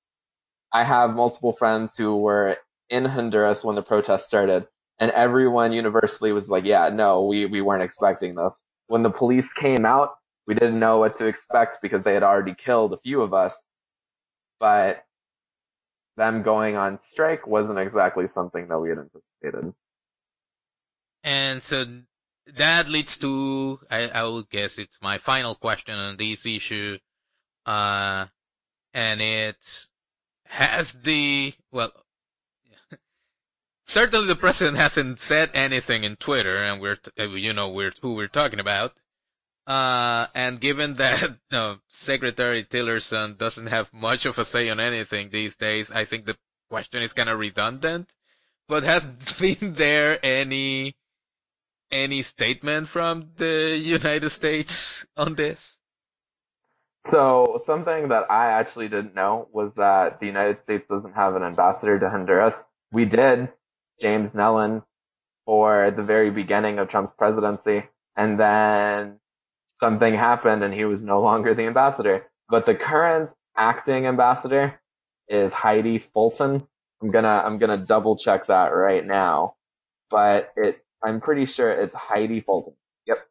I 0.72 0.84
have 0.84 1.14
multiple 1.16 1.54
friends 1.54 1.98
who 1.98 2.16
were 2.18 2.58
in 2.90 3.06
Honduras 3.06 3.66
when 3.66 3.76
the 3.76 3.82
protest 3.84 4.28
started, 4.28 4.68
and 5.00 5.12
everyone 5.12 5.74
universally 5.74 6.32
was 6.32 6.50
like, 6.50 6.66
yeah, 6.66 6.90
no, 6.90 7.26
we, 7.26 7.46
we 7.46 7.62
weren't 7.62 7.84
expecting 7.84 8.36
this. 8.36 8.64
When 8.88 9.04
the 9.04 9.10
police 9.10 9.54
came 9.54 9.86
out, 9.86 10.12
we 10.48 10.54
didn't 10.54 10.80
know 10.80 11.00
what 11.00 11.16
to 11.16 11.28
expect 11.28 11.80
because 11.82 12.04
they 12.04 12.14
had 12.14 12.24
already 12.24 12.54
killed 12.54 12.94
a 12.94 12.98
few 12.98 13.22
of 13.22 13.34
us. 13.34 13.72
But 14.64 15.04
them 16.16 16.42
going 16.42 16.78
on 16.78 16.98
strike 16.98 17.46
wasn't 17.46 17.80
exactly 17.80 18.28
something 18.28 18.70
that 18.70 18.80
we 18.80 18.88
had 18.88 18.98
anticipated. 18.98 19.74
And 21.22 21.62
so 21.62 21.84
that 22.48 22.88
leads 22.88 23.18
to, 23.18 23.82
I, 23.92 24.08
I 24.08 24.24
would 24.24 24.50
guess 24.50 24.78
it's 24.78 25.00
my 25.02 25.18
final 25.18 25.54
question 25.54 25.96
on 25.96 26.16
this 26.16 26.46
issue. 26.46 26.98
Uh, 27.66 28.28
and 28.94 29.22
it 29.22 29.90
has 30.46 30.94
the, 30.94 31.56
well, 31.70 31.92
certainly 33.86 34.28
the 34.28 34.38
president 34.38 34.78
hasn't 34.78 35.20
said 35.20 35.52
anything 35.54 36.06
in 36.06 36.16
Twitter 36.16 36.56
and 36.56 36.80
we're, 36.80 37.00
you 37.18 37.52
know, 37.52 37.68
we're, 37.68 37.92
who 38.02 38.14
we're 38.14 38.30
talking 38.30 38.62
about. 38.62 38.94
Uh, 39.66 40.28
and 40.36 40.60
given 40.60 40.96
that 40.96 41.38
uh, 41.52 41.76
Secretary 41.88 42.64
Tillerson 42.64 43.38
doesn't 43.38 43.68
have 43.68 43.94
much 43.94 44.26
of 44.26 44.38
a 44.38 44.46
say 44.46 44.70
on 44.70 44.80
anything 44.80 45.30
these 45.30 45.56
days, 45.56 45.92
I 45.92 46.06
think 46.06 46.26
the 46.26 46.38
question 46.70 47.02
is 47.02 47.14
kind 47.14 47.30
of 47.30 47.40
redundant. 47.40 48.10
But 48.68 48.84
has 48.84 49.06
been 49.40 49.74
there 49.74 50.20
any 50.24 50.96
any 51.92 52.24
statement 52.24 52.88
from 52.88 53.30
the 53.38 53.78
United 53.78 54.30
States 54.32 55.06
on 55.18 55.36
this? 55.36 55.80
So 57.06 57.62
something 57.66 58.08
that 58.10 58.32
I 58.32 58.48
actually 58.48 58.88
didn't 58.88 59.14
know 59.14 59.50
was 59.52 59.74
that 59.76 60.20
the 60.20 60.26
United 60.26 60.62
States 60.62 60.88
doesn't 60.88 61.14
have 61.14 61.36
an 61.36 61.44
ambassador 61.44 62.00
to 62.00 62.10
Honduras. 62.10 62.66
We 62.94 63.06
did, 63.06 63.52
James 64.00 64.32
Nealon, 64.32 64.84
for 65.46 65.92
the 65.92 66.04
very 66.04 66.30
beginning 66.30 66.80
of 66.80 66.88
Trump's 66.88 67.14
presidency, 67.14 67.84
and 68.16 68.40
then 68.40 69.20
something 69.84 70.14
happened 70.14 70.64
and 70.64 70.74
he 70.74 70.86
was 70.86 71.06
no 71.06 71.20
longer 71.20 71.54
the 71.54 71.66
ambassador. 71.66 72.26
But 72.48 72.66
the 72.66 72.74
current 72.74 73.36
acting 73.58 74.06
ambassador 74.06 74.80
is 75.28 75.52
Heidi 75.52 76.00
Fulton. 76.00 76.66
I'm 77.02 77.12
gonna 77.12 77.44
I'm 77.46 77.58
gonna 77.58 77.78
double 77.78 78.16
check 78.16 78.48
that 78.48 78.70
right 78.70 79.06
now. 79.06 79.56
But 80.10 80.54
it 80.56 80.82
I'm 81.04 81.20
pretty 81.20 81.46
sure 81.46 81.70
it's 81.70 81.94
Heidi 81.94 82.40
Fulton. 82.40 82.76
Yep. 83.08 83.28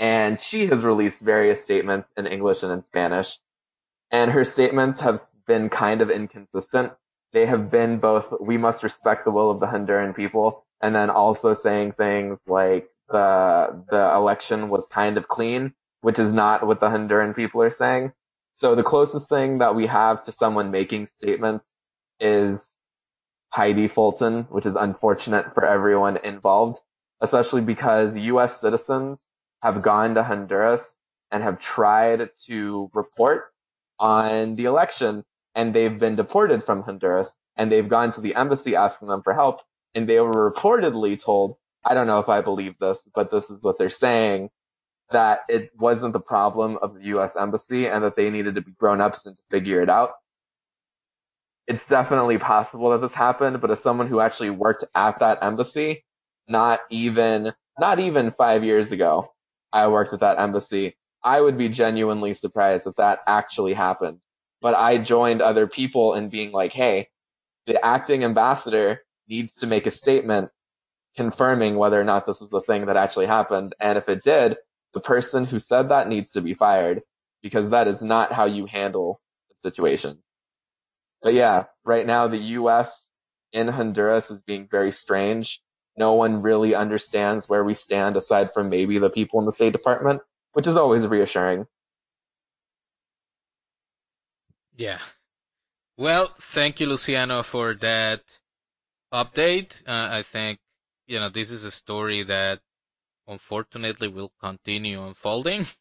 And 0.00 0.40
she 0.40 0.66
has 0.66 0.82
released 0.82 1.22
various 1.22 1.62
statements 1.62 2.12
in 2.16 2.26
English 2.26 2.64
and 2.64 2.72
in 2.72 2.82
Spanish. 2.82 3.38
And 4.10 4.32
her 4.32 4.44
statements 4.44 4.98
have 5.00 5.20
been 5.46 5.68
kind 5.68 6.02
of 6.02 6.10
inconsistent. 6.10 6.92
They 7.32 7.46
have 7.46 7.70
been 7.70 7.98
both, 7.98 8.34
we 8.40 8.56
must 8.56 8.82
respect 8.82 9.24
the 9.24 9.30
will 9.30 9.50
of 9.50 9.60
the 9.60 9.66
Honduran 9.66 10.16
people, 10.16 10.64
and 10.80 10.96
then 10.96 11.10
also 11.10 11.52
saying 11.52 11.92
things 11.92 12.42
like 12.48 12.88
the, 13.10 13.84
the 13.90 14.12
election 14.14 14.68
was 14.68 14.86
kind 14.88 15.16
of 15.18 15.28
clean, 15.28 15.74
which 16.02 16.18
is 16.18 16.32
not 16.32 16.66
what 16.66 16.80
the 16.80 16.88
Honduran 16.88 17.34
people 17.36 17.62
are 17.62 17.70
saying. 17.70 18.12
So 18.52 18.74
the 18.74 18.82
closest 18.82 19.28
thing 19.28 19.58
that 19.58 19.74
we 19.74 19.86
have 19.86 20.22
to 20.22 20.32
someone 20.32 20.70
making 20.70 21.06
statements 21.06 21.68
is 22.20 22.76
Heidi 23.50 23.88
Fulton, 23.88 24.44
which 24.50 24.66
is 24.66 24.76
unfortunate 24.76 25.54
for 25.54 25.64
everyone 25.64 26.18
involved 26.18 26.80
especially 27.20 27.62
because 27.62 28.16
U.S. 28.16 28.60
citizens 28.60 29.22
have 29.62 29.82
gone 29.82 30.14
to 30.14 30.22
Honduras 30.22 30.96
and 31.30 31.42
have 31.42 31.60
tried 31.60 32.30
to 32.46 32.90
report 32.94 33.46
on 33.98 34.56
the 34.56 34.66
election 34.66 35.24
and 35.54 35.74
they've 35.74 35.98
been 35.98 36.14
deported 36.16 36.64
from 36.64 36.82
Honduras 36.82 37.34
and 37.56 37.72
they've 37.72 37.88
gone 37.88 38.12
to 38.12 38.20
the 38.20 38.36
embassy 38.36 38.76
asking 38.76 39.08
them 39.08 39.22
for 39.22 39.34
help 39.34 39.60
and 39.94 40.08
they 40.08 40.20
were 40.20 40.52
reportedly 40.52 41.20
told, 41.20 41.56
I 41.88 41.94
don't 41.94 42.06
know 42.06 42.18
if 42.18 42.28
I 42.28 42.42
believe 42.42 42.78
this, 42.78 43.08
but 43.14 43.30
this 43.30 43.48
is 43.48 43.64
what 43.64 43.78
they're 43.78 43.88
saying, 43.88 44.50
that 45.10 45.40
it 45.48 45.70
wasn't 45.74 46.12
the 46.12 46.20
problem 46.20 46.78
of 46.82 46.94
the 46.94 47.04
U.S. 47.06 47.34
embassy 47.34 47.86
and 47.88 48.04
that 48.04 48.14
they 48.14 48.28
needed 48.30 48.56
to 48.56 48.60
be 48.60 48.72
grown 48.72 49.00
ups 49.00 49.24
and 49.24 49.34
to 49.34 49.42
figure 49.50 49.80
it 49.80 49.88
out. 49.88 50.12
It's 51.66 51.88
definitely 51.88 52.36
possible 52.36 52.90
that 52.90 53.00
this 53.00 53.14
happened, 53.14 53.62
but 53.62 53.70
as 53.70 53.80
someone 53.80 54.06
who 54.06 54.20
actually 54.20 54.50
worked 54.50 54.84
at 54.94 55.20
that 55.20 55.38
embassy, 55.42 56.04
not 56.46 56.80
even, 56.90 57.54
not 57.78 58.00
even 58.00 58.32
five 58.32 58.64
years 58.64 58.92
ago, 58.92 59.32
I 59.72 59.88
worked 59.88 60.12
at 60.12 60.20
that 60.20 60.38
embassy. 60.38 60.94
I 61.24 61.40
would 61.40 61.56
be 61.56 61.70
genuinely 61.70 62.34
surprised 62.34 62.86
if 62.86 62.96
that 62.96 63.20
actually 63.26 63.72
happened. 63.72 64.18
But 64.60 64.74
I 64.74 64.98
joined 64.98 65.40
other 65.40 65.66
people 65.66 66.14
in 66.14 66.28
being 66.28 66.52
like, 66.52 66.72
hey, 66.72 67.08
the 67.66 67.82
acting 67.84 68.24
ambassador 68.24 69.00
needs 69.26 69.54
to 69.54 69.66
make 69.66 69.86
a 69.86 69.90
statement 69.90 70.50
confirming 71.18 71.74
whether 71.74 72.00
or 72.00 72.04
not 72.04 72.26
this 72.26 72.40
was 72.40 72.50
the 72.50 72.60
thing 72.60 72.86
that 72.86 72.96
actually 72.96 73.26
happened. 73.26 73.74
And 73.80 73.98
if 73.98 74.08
it 74.08 74.22
did, 74.22 74.56
the 74.94 75.00
person 75.00 75.44
who 75.44 75.58
said 75.58 75.88
that 75.88 76.08
needs 76.08 76.30
to 76.32 76.40
be 76.40 76.54
fired 76.54 77.02
because 77.42 77.70
that 77.70 77.88
is 77.88 78.02
not 78.02 78.32
how 78.32 78.44
you 78.44 78.66
handle 78.66 79.20
the 79.50 79.68
situation. 79.68 80.18
But 81.20 81.34
yeah, 81.34 81.64
right 81.84 82.06
now 82.06 82.28
the 82.28 82.38
U.S. 82.60 83.10
in 83.52 83.66
Honduras 83.66 84.30
is 84.30 84.42
being 84.42 84.68
very 84.70 84.92
strange. 84.92 85.60
No 85.96 86.12
one 86.12 86.40
really 86.40 86.76
understands 86.76 87.48
where 87.48 87.64
we 87.64 87.74
stand 87.74 88.14
aside 88.16 88.52
from 88.54 88.68
maybe 88.68 89.00
the 89.00 89.10
people 89.10 89.40
in 89.40 89.46
the 89.46 89.52
State 89.52 89.72
Department, 89.72 90.22
which 90.52 90.68
is 90.68 90.76
always 90.76 91.04
reassuring. 91.04 91.66
Yeah. 94.76 95.00
Well, 95.96 96.32
thank 96.40 96.78
you, 96.78 96.86
Luciano, 96.86 97.42
for 97.42 97.74
that 97.74 98.22
update. 99.12 99.82
Uh, 99.84 100.08
I 100.12 100.22
think, 100.22 100.60
you 101.08 101.18
know, 101.18 101.28
this 101.28 101.50
is 101.50 101.64
a 101.64 101.70
story 101.70 102.22
that 102.22 102.60
unfortunately 103.26 104.08
will 104.08 104.32
continue 104.40 105.02
unfolding. 105.02 105.66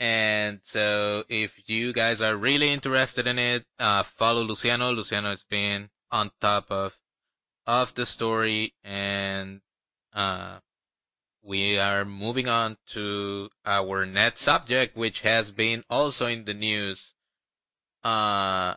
And 0.00 0.60
so 0.62 1.24
if 1.28 1.68
you 1.68 1.92
guys 1.92 2.20
are 2.20 2.36
really 2.36 2.70
interested 2.72 3.26
in 3.26 3.36
it, 3.36 3.64
uh, 3.80 4.04
follow 4.04 4.42
Luciano. 4.42 4.92
Luciano 4.92 5.30
has 5.30 5.42
been 5.42 5.90
on 6.12 6.30
top 6.40 6.70
of, 6.70 6.96
of 7.66 7.96
the 7.96 8.06
story 8.06 8.74
and, 8.84 9.60
uh, 10.12 10.60
we 11.42 11.78
are 11.78 12.04
moving 12.04 12.48
on 12.48 12.76
to 12.88 13.48
our 13.64 14.06
next 14.06 14.42
subject, 14.42 14.96
which 14.96 15.22
has 15.22 15.50
been 15.50 15.82
also 15.88 16.26
in 16.26 16.44
the 16.44 16.54
news, 16.54 17.14
uh, 18.04 18.74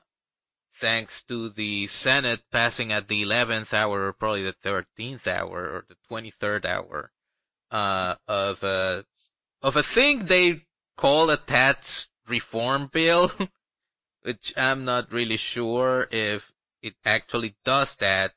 thanks 0.81 1.23
to 1.23 1.47
the 1.47 1.87
Senate 1.87 2.41
passing 2.51 2.91
at 2.91 3.07
the 3.07 3.23
11th 3.23 3.73
hour, 3.73 4.07
or 4.07 4.13
probably 4.13 4.43
the 4.43 4.53
13th 4.53 5.27
hour, 5.27 5.59
or 5.59 5.85
the 5.87 5.95
23rd 6.09 6.65
hour, 6.65 7.11
uh, 7.69 8.15
of 8.27 8.63
a, 8.63 9.05
of 9.61 9.75
a 9.75 9.83
thing 9.83 10.25
they 10.25 10.65
call 10.97 11.29
a 11.29 11.37
tax 11.37 12.09
reform 12.27 12.89
bill, 12.91 13.31
which 14.23 14.53
I'm 14.57 14.83
not 14.83 15.11
really 15.11 15.37
sure 15.37 16.07
if 16.11 16.51
it 16.81 16.95
actually 17.05 17.55
does 17.63 17.95
that. 17.97 18.33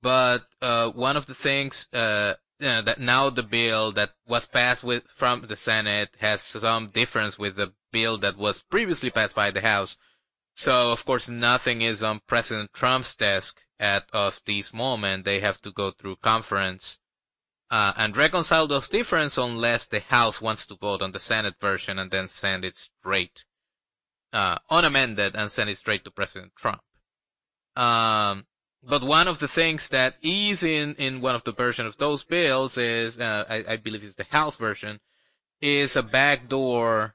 But 0.00 0.46
uh, 0.62 0.90
one 0.90 1.16
of 1.16 1.26
the 1.26 1.34
things 1.34 1.88
uh, 1.92 2.34
you 2.60 2.66
know, 2.66 2.82
that 2.82 3.00
now 3.00 3.28
the 3.28 3.42
bill 3.42 3.92
that 3.92 4.12
was 4.26 4.46
passed 4.46 4.84
with 4.84 5.04
from 5.08 5.42
the 5.42 5.56
Senate 5.56 6.10
has 6.20 6.40
some 6.40 6.88
difference 6.88 7.38
with 7.38 7.56
the 7.56 7.72
bill 7.92 8.16
that 8.18 8.36
was 8.36 8.62
previously 8.62 9.10
passed 9.10 9.34
by 9.34 9.50
the 9.50 9.60
House. 9.60 9.96
So 10.56 10.90
of 10.90 11.04
course 11.04 11.28
nothing 11.28 11.82
is 11.82 12.02
on 12.02 12.22
President 12.26 12.72
Trump's 12.72 13.14
desk 13.14 13.60
at 13.78 14.08
of 14.12 14.40
this 14.46 14.72
moment. 14.72 15.26
They 15.26 15.40
have 15.40 15.60
to 15.62 15.70
go 15.70 15.90
through 15.90 16.16
conference 16.16 16.98
uh, 17.70 17.92
and 17.96 18.16
reconcile 18.16 18.66
those 18.66 18.88
differences 18.88 19.36
unless 19.36 19.86
the 19.86 20.00
House 20.00 20.40
wants 20.40 20.66
to 20.66 20.76
vote 20.76 21.02
on 21.02 21.12
the 21.12 21.20
Senate 21.20 21.56
version 21.60 21.98
and 21.98 22.10
then 22.10 22.26
send 22.26 22.64
it 22.64 22.78
straight, 22.78 23.44
uh, 24.32 24.56
unamended 24.70 25.36
and 25.36 25.50
send 25.50 25.68
it 25.68 25.76
straight 25.76 26.04
to 26.04 26.10
President 26.10 26.52
Trump. 26.56 26.80
Um, 27.76 28.46
but 28.82 29.02
one 29.02 29.28
of 29.28 29.40
the 29.40 29.48
things 29.48 29.90
that 29.90 30.16
is 30.22 30.62
in, 30.62 30.94
in 30.94 31.20
one 31.20 31.34
of 31.34 31.44
the 31.44 31.52
version 31.52 31.86
of 31.86 31.98
those 31.98 32.24
bills 32.24 32.78
is, 32.78 33.18
uh, 33.18 33.44
I, 33.46 33.72
I 33.72 33.76
believe 33.76 34.04
it's 34.04 34.14
the 34.14 34.24
House 34.24 34.56
version, 34.56 35.00
is 35.60 35.96
a 35.96 36.02
backdoor, 36.02 37.14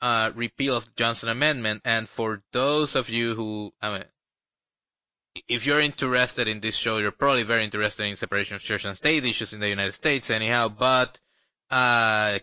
uh, 0.00 0.32
repeal 0.34 0.76
of 0.76 0.86
the 0.86 0.92
Johnson 0.96 1.28
Amendment. 1.28 1.82
And 1.84 2.08
for 2.08 2.42
those 2.52 2.94
of 2.94 3.08
you 3.08 3.34
who, 3.34 3.72
I 3.80 3.92
mean, 3.92 4.04
if 5.48 5.66
you're 5.66 5.80
interested 5.80 6.48
in 6.48 6.60
this 6.60 6.76
show, 6.76 6.98
you're 6.98 7.10
probably 7.10 7.44
very 7.44 7.64
interested 7.64 8.04
in 8.04 8.16
separation 8.16 8.56
of 8.56 8.62
church 8.62 8.84
and 8.84 8.96
state 8.96 9.24
issues 9.24 9.52
in 9.52 9.60
the 9.60 9.68
United 9.68 9.92
States, 9.92 10.30
anyhow. 10.30 10.68
But 10.68 11.20
uh, 11.70 12.38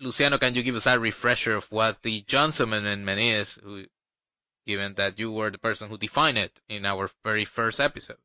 Luciano, 0.00 0.38
can 0.38 0.54
you 0.54 0.62
give 0.62 0.76
us 0.76 0.86
a 0.86 0.98
refresher 0.98 1.56
of 1.56 1.70
what 1.70 2.02
the 2.02 2.22
Johnson 2.22 2.72
Amendment 2.72 3.20
is, 3.20 3.58
who, 3.62 3.84
given 4.66 4.94
that 4.94 5.18
you 5.18 5.32
were 5.32 5.50
the 5.50 5.58
person 5.58 5.88
who 5.88 5.98
defined 5.98 6.38
it 6.38 6.60
in 6.68 6.86
our 6.86 7.10
very 7.24 7.44
first 7.44 7.80
episode? 7.80 8.18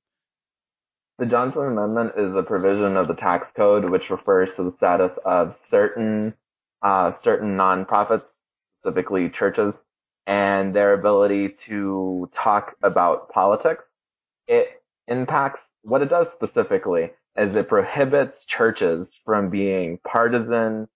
The 1.17 1.25
Johnson 1.25 1.65
Amendment 1.67 2.13
is 2.17 2.35
a 2.35 2.43
provision 2.43 2.97
of 2.97 3.07
the 3.07 3.15
tax 3.15 3.51
code 3.51 3.85
which 3.85 4.09
refers 4.09 4.55
to 4.55 4.63
the 4.63 4.71
status 4.71 5.17
of 5.25 5.55
certain 5.55 6.33
uh, 6.85 7.09
certain 7.09 7.57
nonprofits, 7.57 8.41
specifically 8.53 9.27
churches, 9.27 9.85
and 10.27 10.75
their 10.75 10.93
ability 10.93 11.49
to 11.49 12.29
talk 12.31 12.75
about 12.83 13.29
politics. 13.29 13.97
It 14.47 14.67
impacts 15.07 15.73
what 15.81 16.03
it 16.03 16.09
does 16.09 16.31
specifically 16.31 17.11
is 17.35 17.55
it 17.55 17.67
prohibits 17.67 18.45
churches 18.45 19.19
from 19.25 19.49
being 19.49 19.99
partisan. 20.05 20.87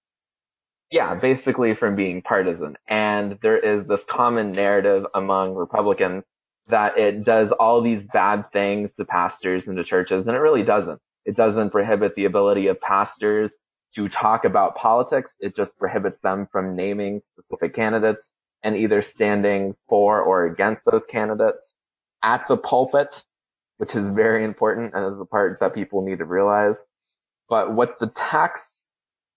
Yeah, 0.91 1.15
basically 1.15 1.73
from 1.73 1.95
being 1.95 2.21
partisan. 2.21 2.77
And 2.87 3.39
there 3.41 3.57
is 3.57 3.85
this 3.85 4.05
common 4.05 4.51
narrative 4.51 5.07
among 5.15 5.55
Republicans 5.55 6.29
that 6.67 6.99
it 6.99 7.23
does 7.23 7.51
all 7.51 7.81
these 7.81 8.07
bad 8.07 8.51
things 8.51 8.93
to 8.95 9.05
pastors 9.05 9.67
and 9.67 9.75
to 9.77 9.83
churches, 9.83 10.27
and 10.27 10.37
it 10.37 10.39
really 10.39 10.63
doesn't. 10.63 11.01
It 11.25 11.35
doesn't 11.35 11.71
prohibit 11.71 12.13
the 12.13 12.25
ability 12.25 12.67
of 12.67 12.79
pastors 12.79 13.59
to 13.95 14.07
talk 14.07 14.45
about 14.45 14.75
politics. 14.75 15.37
It 15.39 15.55
just 15.55 15.77
prohibits 15.77 16.19
them 16.19 16.47
from 16.51 16.75
naming 16.75 17.19
specific 17.19 17.73
candidates 17.73 18.31
and 18.63 18.75
either 18.75 19.01
standing 19.01 19.75
for 19.87 20.21
or 20.21 20.45
against 20.45 20.85
those 20.85 21.05
candidates 21.05 21.75
at 22.21 22.47
the 22.47 22.57
pulpit, 22.57 23.23
which 23.77 23.95
is 23.95 24.09
very 24.09 24.43
important 24.43 24.93
and 24.93 25.11
is 25.13 25.21
a 25.21 25.25
part 25.25 25.59
that 25.59 25.73
people 25.73 26.03
need 26.05 26.19
to 26.19 26.25
realize. 26.25 26.85
But 27.47 27.73
what 27.73 27.99
the 27.99 28.07
tax 28.07 28.87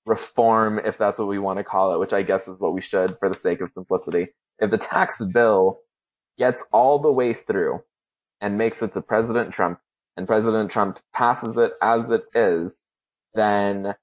reform, 0.05 0.81
if 0.85 0.99
that's 0.99 1.19
what 1.19 1.29
we 1.29 1.39
want 1.39 1.59
to 1.59 1.65
call 1.65 1.95
it, 1.95 2.01
which 2.01 2.13
I 2.13 2.23
guess 2.23 2.49
is 2.49 2.59
what 2.59 2.75
we 2.75 2.81
should 2.81 3.17
for 3.19 3.29
the 3.29 3.35
sake 3.35 3.61
of 3.61 3.71
simplicity, 3.71 4.29
if 4.59 4.71
the 4.71 4.79
tax 4.79 5.25
bill 5.25 5.79
gets 6.39 6.65
all 6.73 6.99
the 6.99 7.13
way 7.13 7.33
through 7.33 7.83
and 8.41 8.59
makes 8.59 8.83
it 8.83 8.93
to 8.93 9.03
President 9.03 9.53
Trump 9.53 9.79
and 10.17 10.27
President 10.27 10.71
Trump 10.71 10.99
passes 11.15 11.57
it 11.57 11.73
as 11.81 12.11
it 12.11 12.25
is, 12.35 12.85
then 13.35 13.95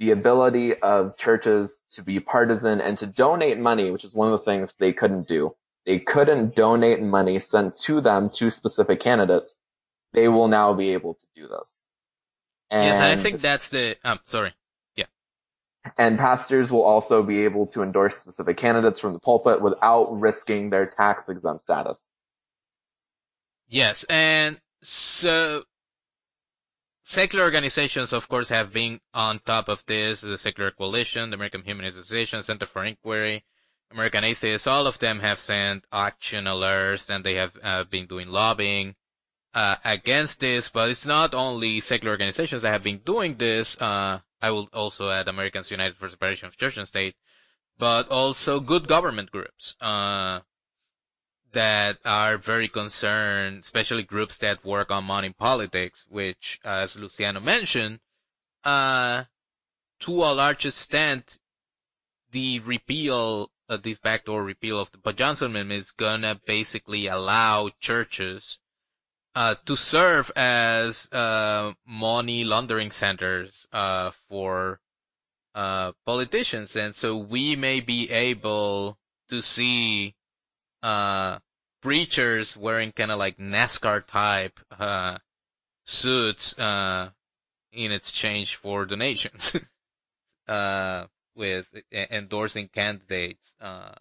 the 0.00 0.12
ability 0.12 0.74
of 0.74 1.16
churches 1.18 1.84
to 1.90 2.02
be 2.02 2.20
partisan 2.20 2.80
and 2.80 2.98
to 2.98 3.06
donate 3.06 3.58
money, 3.58 3.90
which 3.90 4.02
is 4.02 4.14
one 4.14 4.32
of 4.32 4.40
the 4.40 4.44
things 4.46 4.74
they 4.78 4.94
couldn't 4.94 5.28
do. 5.28 5.54
They 5.84 5.98
couldn't 5.98 6.56
donate 6.56 7.02
money 7.02 7.38
sent 7.38 7.76
to 7.82 8.00
them 8.00 8.30
to 8.30 8.50
specific 8.50 9.00
candidates. 9.00 9.60
They 10.14 10.26
will 10.28 10.48
now 10.48 10.72
be 10.72 10.94
able 10.94 11.14
to 11.14 11.26
do 11.36 11.48
this. 11.48 11.84
And 12.70 12.84
yes, 12.84 13.18
I 13.18 13.22
think 13.22 13.42
that's 13.42 13.68
the, 13.68 13.96
um, 14.02 14.20
sorry. 14.24 14.54
Yeah. 14.96 15.04
And 15.98 16.18
pastors 16.18 16.72
will 16.72 16.82
also 16.82 17.22
be 17.22 17.44
able 17.44 17.66
to 17.68 17.82
endorse 17.82 18.16
specific 18.16 18.56
candidates 18.56 19.00
from 19.00 19.12
the 19.12 19.20
pulpit 19.20 19.60
without 19.60 20.18
risking 20.18 20.70
their 20.70 20.86
tax 20.86 21.28
exempt 21.28 21.62
status. 21.62 22.08
Yes, 23.68 24.04
and 24.04 24.58
so 24.82 25.64
secular 27.10 27.44
organizations, 27.44 28.12
of 28.12 28.28
course, 28.28 28.48
have 28.50 28.72
been 28.72 29.00
on 29.12 29.40
top 29.40 29.68
of 29.68 29.84
this. 29.86 30.20
The 30.20 30.38
Secular 30.38 30.70
Coalition, 30.70 31.30
the 31.30 31.34
American 31.34 31.64
Humanist 31.64 31.98
Association, 31.98 32.42
Center 32.44 32.66
for 32.66 32.84
Inquiry, 32.84 33.44
American 33.90 34.22
Atheists, 34.22 34.68
all 34.68 34.86
of 34.86 35.00
them 35.00 35.18
have 35.18 35.40
sent 35.40 35.84
action 35.92 36.44
alerts 36.44 37.10
and 37.10 37.24
they 37.24 37.34
have 37.34 37.58
uh, 37.62 37.82
been 37.82 38.06
doing 38.06 38.28
lobbying 38.28 38.94
uh, 39.54 39.76
against 39.84 40.38
this. 40.38 40.68
But 40.68 40.90
it's 40.90 41.04
not 41.04 41.34
only 41.34 41.80
secular 41.80 42.12
organizations 42.12 42.62
that 42.62 42.70
have 42.70 42.84
been 42.84 42.98
doing 42.98 43.36
this. 43.36 43.76
Uh, 43.80 44.20
I 44.40 44.50
will 44.52 44.68
also 44.72 45.10
add 45.10 45.26
Americans 45.26 45.70
United 45.70 45.96
for 45.96 46.08
Separation 46.08 46.46
of 46.46 46.56
Church 46.56 46.76
and 46.76 46.86
State, 46.86 47.16
but 47.76 48.08
also 48.08 48.60
good 48.60 48.86
government 48.86 49.32
groups. 49.32 49.74
Uh, 49.80 50.40
that 51.52 51.98
are 52.04 52.38
very 52.38 52.68
concerned, 52.68 53.62
especially 53.64 54.02
groups 54.02 54.38
that 54.38 54.64
work 54.64 54.90
on 54.90 55.04
money 55.04 55.30
politics, 55.30 56.04
which, 56.08 56.60
as 56.64 56.96
Luciano 56.96 57.40
mentioned, 57.40 58.00
uh, 58.64 59.24
to 60.00 60.24
a 60.24 60.32
large 60.32 60.66
extent, 60.66 61.38
the 62.30 62.60
repeal 62.60 63.50
of 63.68 63.82
this 63.82 63.98
backdoor 63.98 64.42
repeal 64.42 64.80
of 64.80 64.90
the 64.90 65.12
Johnson 65.12 65.50
Amendment 65.50 65.80
is 65.80 65.90
gonna 65.92 66.40
basically 66.46 67.06
allow 67.06 67.70
churches 67.80 68.58
uh, 69.34 69.54
to 69.64 69.76
serve 69.76 70.32
as 70.34 71.08
uh, 71.12 71.72
money 71.86 72.44
laundering 72.44 72.90
centers 72.90 73.66
uh, 73.72 74.10
for 74.28 74.80
uh, 75.54 75.92
politicians, 76.04 76.74
and 76.74 76.94
so 76.94 77.16
we 77.16 77.56
may 77.56 77.80
be 77.80 78.10
able 78.10 78.98
to 79.28 79.40
see 79.40 80.14
uh, 80.82 81.38
preachers 81.80 82.56
wearing 82.56 82.92
kind 82.92 83.10
of 83.10 83.18
like 83.18 83.38
NASCAR 83.38 84.06
type 84.06 84.60
uh, 84.78 85.18
suits 85.84 86.58
uh, 86.58 87.10
in 87.72 87.92
exchange 87.92 88.56
for 88.56 88.84
donations, 88.86 89.56
uh, 90.48 91.06
with 91.34 91.66
endorsing 91.92 92.68
candidates 92.68 93.54
uh, 93.60 93.92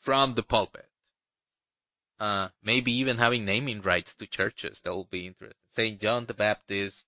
from 0.00 0.34
the 0.34 0.42
pulpit. 0.42 0.88
Uh, 2.20 2.48
maybe 2.62 2.92
even 2.92 3.18
having 3.18 3.44
naming 3.44 3.82
rights 3.82 4.14
to 4.14 4.26
churches. 4.26 4.80
That 4.84 4.92
will 4.92 5.08
be 5.10 5.26
interesting. 5.26 5.58
St. 5.70 6.00
John 6.00 6.26
the 6.26 6.34
Baptist 6.34 7.06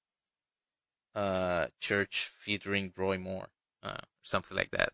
uh, 1.14 1.66
Church 1.80 2.30
featuring 2.38 2.92
Roy 2.96 3.16
Moore, 3.16 3.48
uh, 3.82 3.98
something 4.22 4.56
like 4.56 4.72
that. 4.72 4.92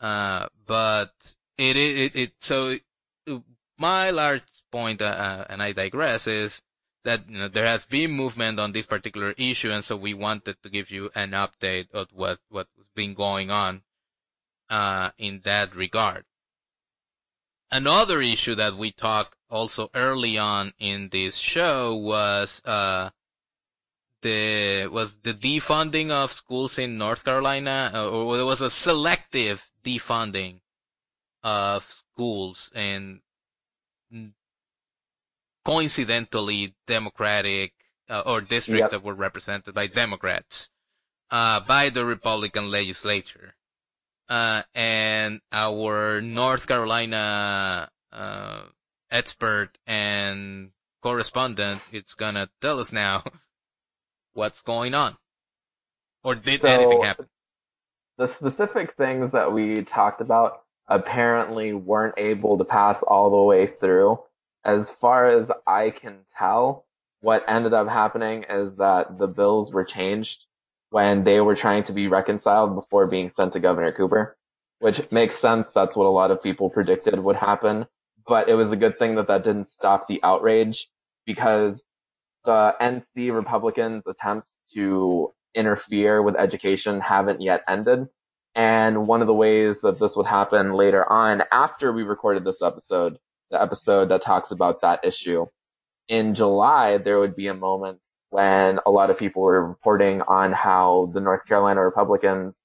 Uh, 0.00 0.48
but 0.66 1.34
it, 1.56 1.76
it, 1.76 2.16
it, 2.16 2.32
so 2.40 2.76
my 3.78 4.10
large 4.10 4.42
point, 4.70 5.02
uh, 5.02 5.06
uh, 5.06 5.44
and 5.48 5.62
I 5.62 5.72
digress, 5.72 6.26
is 6.26 6.62
that 7.04 7.28
you 7.28 7.38
know, 7.38 7.48
there 7.48 7.66
has 7.66 7.86
been 7.86 8.10
movement 8.10 8.58
on 8.58 8.72
this 8.72 8.86
particular 8.86 9.32
issue, 9.36 9.70
and 9.70 9.84
so 9.84 9.96
we 9.96 10.14
wanted 10.14 10.56
to 10.62 10.68
give 10.68 10.90
you 10.90 11.10
an 11.14 11.30
update 11.30 11.90
of 11.92 12.08
what 12.12 12.38
what's 12.48 12.70
been 12.94 13.14
going 13.14 13.50
on 13.50 13.82
uh, 14.70 15.10
in 15.18 15.40
that 15.44 15.74
regard. 15.74 16.24
Another 17.70 18.20
issue 18.20 18.54
that 18.54 18.76
we 18.76 18.92
talked 18.92 19.36
also 19.50 19.90
early 19.94 20.38
on 20.38 20.72
in 20.78 21.08
this 21.10 21.36
show 21.36 21.94
was 21.94 22.62
uh, 22.64 23.10
the 24.22 24.86
was 24.86 25.18
the 25.18 25.34
defunding 25.34 26.10
of 26.10 26.32
schools 26.32 26.78
in 26.78 26.98
North 26.98 27.24
Carolina, 27.24 27.90
uh, 27.92 28.08
or 28.08 28.36
there 28.36 28.46
was 28.46 28.60
a 28.60 28.70
selective 28.70 29.70
defunding 29.84 30.60
of 31.42 32.02
schools 32.16 32.70
and 32.74 33.20
coincidentally 35.64 36.74
Democratic 36.86 37.72
uh, 38.08 38.22
or 38.24 38.40
districts 38.40 38.80
yep. 38.80 38.90
that 38.90 39.04
were 39.04 39.14
represented 39.14 39.74
by 39.74 39.86
Democrats 39.86 40.70
uh, 41.30 41.60
by 41.60 41.90
the 41.90 42.04
Republican 42.04 42.70
legislature. 42.70 43.54
Uh, 44.28 44.62
and 44.74 45.40
our 45.52 46.20
North 46.20 46.66
Carolina 46.66 47.90
uh, 48.12 48.62
expert 49.10 49.70
and 49.86 50.70
correspondent 51.02 51.80
is 51.92 52.14
gonna 52.14 52.48
tell 52.60 52.80
us 52.80 52.92
now 52.92 53.22
what's 54.32 54.62
going 54.62 54.94
on. 54.94 55.16
Or 56.24 56.34
did 56.34 56.62
so, 56.62 56.68
anything 56.68 57.02
happen? 57.02 57.26
The 58.18 58.26
specific 58.26 58.94
things 58.94 59.32
that 59.32 59.52
we 59.52 59.84
talked 59.84 60.20
about 60.20 60.65
apparently 60.88 61.72
weren't 61.72 62.14
able 62.18 62.58
to 62.58 62.64
pass 62.64 63.02
all 63.02 63.30
the 63.30 63.36
way 63.42 63.66
through. 63.66 64.18
As 64.64 64.90
far 64.90 65.28
as 65.28 65.50
I 65.66 65.90
can 65.90 66.20
tell, 66.38 66.86
what 67.20 67.44
ended 67.48 67.74
up 67.74 67.88
happening 67.88 68.44
is 68.48 68.76
that 68.76 69.18
the 69.18 69.28
bills 69.28 69.72
were 69.72 69.84
changed 69.84 70.46
when 70.90 71.24
they 71.24 71.40
were 71.40 71.56
trying 71.56 71.84
to 71.84 71.92
be 71.92 72.08
reconciled 72.08 72.74
before 72.74 73.06
being 73.06 73.30
sent 73.30 73.52
to 73.54 73.60
Governor 73.60 73.92
Cooper, 73.92 74.36
which 74.80 75.10
makes 75.10 75.36
sense. 75.36 75.72
That's 75.72 75.96
what 75.96 76.06
a 76.06 76.10
lot 76.10 76.30
of 76.30 76.42
people 76.42 76.70
predicted 76.70 77.18
would 77.18 77.36
happen. 77.36 77.86
But 78.26 78.48
it 78.48 78.54
was 78.54 78.72
a 78.72 78.76
good 78.76 78.98
thing 78.98 79.16
that 79.16 79.28
that 79.28 79.44
didn't 79.44 79.68
stop 79.68 80.08
the 80.08 80.20
outrage 80.22 80.88
because 81.26 81.84
the 82.44 82.74
NC 82.80 83.34
Republicans' 83.34 84.06
attempts 84.06 84.48
to 84.74 85.32
interfere 85.54 86.22
with 86.22 86.36
education 86.36 87.00
haven't 87.00 87.40
yet 87.42 87.62
ended. 87.68 88.08
And 88.56 89.06
one 89.06 89.20
of 89.20 89.26
the 89.26 89.34
ways 89.34 89.82
that 89.82 90.00
this 90.00 90.16
would 90.16 90.26
happen 90.26 90.72
later 90.72 91.04
on 91.12 91.42
after 91.52 91.92
we 91.92 92.04
recorded 92.04 92.42
this 92.42 92.62
episode, 92.62 93.18
the 93.50 93.60
episode 93.60 94.08
that 94.08 94.22
talks 94.22 94.50
about 94.50 94.80
that 94.80 95.04
issue, 95.04 95.44
in 96.08 96.34
July, 96.34 96.96
there 96.96 97.18
would 97.18 97.36
be 97.36 97.48
a 97.48 97.54
moment 97.54 98.00
when 98.30 98.80
a 98.86 98.90
lot 98.90 99.10
of 99.10 99.18
people 99.18 99.42
were 99.42 99.68
reporting 99.68 100.22
on 100.22 100.52
how 100.52 101.10
the 101.12 101.20
North 101.20 101.44
Carolina 101.44 101.84
Republicans 101.84 102.64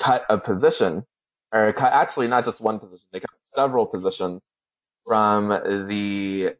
cut 0.00 0.24
a 0.28 0.38
position, 0.38 1.04
or 1.52 1.72
cut 1.72 1.92
actually 1.92 2.26
not 2.26 2.44
just 2.44 2.60
one 2.60 2.80
position, 2.80 3.06
they 3.12 3.20
cut 3.20 3.30
several 3.54 3.86
positions 3.86 4.44
from 5.06 5.50
the 5.88 6.56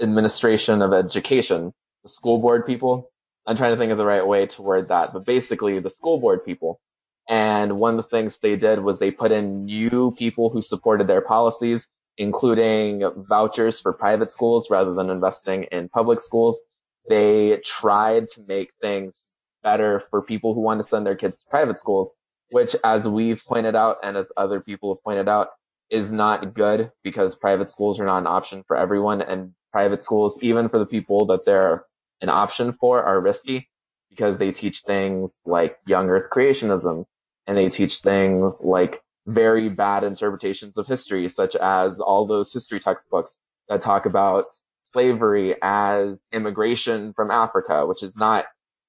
administration 0.00 0.80
of 0.80 0.94
education, 0.94 1.74
the 2.04 2.08
school 2.08 2.38
board 2.38 2.64
people. 2.64 3.10
I'm 3.46 3.56
trying 3.56 3.72
to 3.72 3.76
think 3.76 3.92
of 3.92 3.98
the 3.98 4.06
right 4.06 4.26
way 4.26 4.46
to 4.46 4.62
word 4.62 4.88
that, 4.88 5.12
but 5.12 5.26
basically 5.26 5.78
the 5.80 5.90
school 5.90 6.18
board 6.18 6.44
people 6.44 6.80
and 7.28 7.78
one 7.78 7.98
of 7.98 8.04
the 8.04 8.08
things 8.10 8.38
they 8.38 8.56
did 8.56 8.80
was 8.80 8.98
they 8.98 9.10
put 9.10 9.32
in 9.32 9.66
new 9.66 10.12
people 10.12 10.50
who 10.50 10.62
supported 10.62 11.06
their 11.06 11.20
policies, 11.20 11.88
including 12.16 13.02
vouchers 13.28 13.80
for 13.80 13.92
private 13.92 14.32
schools 14.32 14.70
rather 14.70 14.94
than 14.94 15.10
investing 15.10 15.64
in 15.64 15.88
public 15.90 16.20
schools. 16.20 16.62
They 17.08 17.60
tried 17.64 18.28
to 18.30 18.42
make 18.46 18.72
things 18.80 19.18
better 19.62 20.00
for 20.10 20.22
people 20.22 20.54
who 20.54 20.60
want 20.60 20.80
to 20.80 20.88
send 20.88 21.06
their 21.06 21.16
kids 21.16 21.42
to 21.42 21.50
private 21.50 21.78
schools, 21.78 22.14
which 22.50 22.74
as 22.84 23.06
we've 23.08 23.44
pointed 23.44 23.76
out 23.76 23.98
and 24.02 24.16
as 24.16 24.32
other 24.36 24.60
people 24.60 24.94
have 24.94 25.02
pointed 25.04 25.28
out 25.28 25.48
is 25.90 26.12
not 26.12 26.54
good 26.54 26.90
because 27.02 27.34
private 27.34 27.70
schools 27.70 28.00
are 28.00 28.06
not 28.06 28.18
an 28.18 28.26
option 28.26 28.62
for 28.66 28.76
everyone 28.76 29.22
and 29.22 29.52
private 29.72 30.02
schools, 30.02 30.38
even 30.42 30.68
for 30.68 30.78
the 30.78 30.86
people 30.86 31.26
that 31.26 31.44
they're 31.44 31.84
an 32.20 32.28
option 32.30 32.72
for 32.80 33.02
are 33.02 33.20
risky 33.20 33.68
because 34.10 34.38
they 34.38 34.52
teach 34.52 34.80
things 34.82 35.38
like 35.44 35.78
young 35.86 36.08
earth 36.08 36.28
creationism, 36.32 37.04
and 37.48 37.56
they 37.56 37.70
teach 37.70 37.98
things 37.98 38.60
like 38.62 39.02
very 39.26 39.68
bad 39.70 40.04
interpretations 40.04 40.78
of 40.78 40.86
history, 40.86 41.28
such 41.28 41.56
as 41.56 41.98
all 41.98 42.26
those 42.26 42.52
history 42.52 42.78
textbooks 42.78 43.38
that 43.68 43.80
talk 43.80 44.06
about 44.06 44.44
slavery 44.82 45.56
as 45.60 46.24
immigration 46.30 47.14
from 47.14 47.30
Africa, 47.30 47.86
which 47.86 48.02
is 48.02 48.16
not 48.16 48.44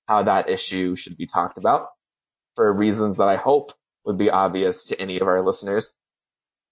how 0.08 0.24
that 0.24 0.50
issue 0.50 0.95
should 0.95 1.17
be 1.17 1.26
talked 1.26 1.58
about 1.58 1.88
for 2.56 2.72
reasons 2.72 3.17
that 3.17 3.30
I 3.30 3.38
hope 3.38 3.72
would 4.06 4.17
be 4.17 4.30
obvious 4.30 4.88
to 4.88 5.02
any 5.02 5.19
of 5.19 5.28
our 5.28 5.41
listeners. 5.41 5.95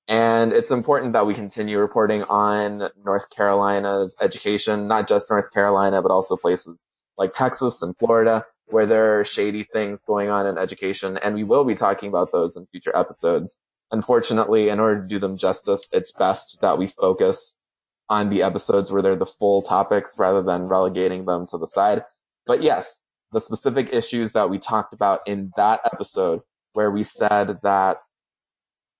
And 0.09 0.53
it's 0.53 0.71
important 0.71 1.13
that 1.13 1.25
we 1.25 1.33
continue 1.33 1.79
reporting 1.79 2.23
on 2.23 2.89
North 3.03 3.29
Carolina's 3.29 4.15
education, 4.19 4.87
not 4.87 5.07
just 5.07 5.29
North 5.29 5.51
Carolina, 5.53 6.01
but 6.01 6.11
also 6.11 6.37
places 6.37 6.83
like 7.17 7.33
Texas 7.33 7.81
and 7.81 7.97
Florida, 7.97 8.45
where 8.67 8.85
there 8.85 9.19
are 9.19 9.25
shady 9.25 9.63
things 9.63 10.03
going 10.03 10.29
on 10.29 10.45
in 10.45 10.57
education, 10.57 11.17
and 11.17 11.35
we 11.35 11.43
will 11.43 11.63
be 11.63 11.75
talking 11.75 12.09
about 12.09 12.31
those 12.31 12.57
in 12.57 12.67
future 12.67 12.95
episodes. 12.95 13.57
Unfortunately, 13.91 14.69
in 14.69 14.79
order 14.79 15.01
to 15.01 15.07
do 15.07 15.19
them 15.19 15.37
justice, 15.37 15.87
it's 15.91 16.11
best 16.11 16.59
that 16.61 16.77
we 16.77 16.87
focus 16.87 17.57
on 18.09 18.29
the 18.29 18.43
episodes 18.43 18.91
where 18.91 19.01
they're 19.01 19.15
the 19.15 19.25
full 19.25 19.61
topics 19.61 20.17
rather 20.17 20.41
than 20.41 20.63
relegating 20.63 21.25
them 21.25 21.47
to 21.47 21.57
the 21.57 21.67
side. 21.67 22.03
But 22.45 22.61
yes, 22.61 23.01
the 23.31 23.41
specific 23.41 23.89
issues 23.93 24.33
that 24.33 24.49
we 24.49 24.59
talked 24.59 24.93
about 24.93 25.21
in 25.27 25.51
that 25.57 25.81
episode 25.85 26.41
where 26.73 26.91
we 26.91 27.03
said 27.03 27.59
that 27.63 28.01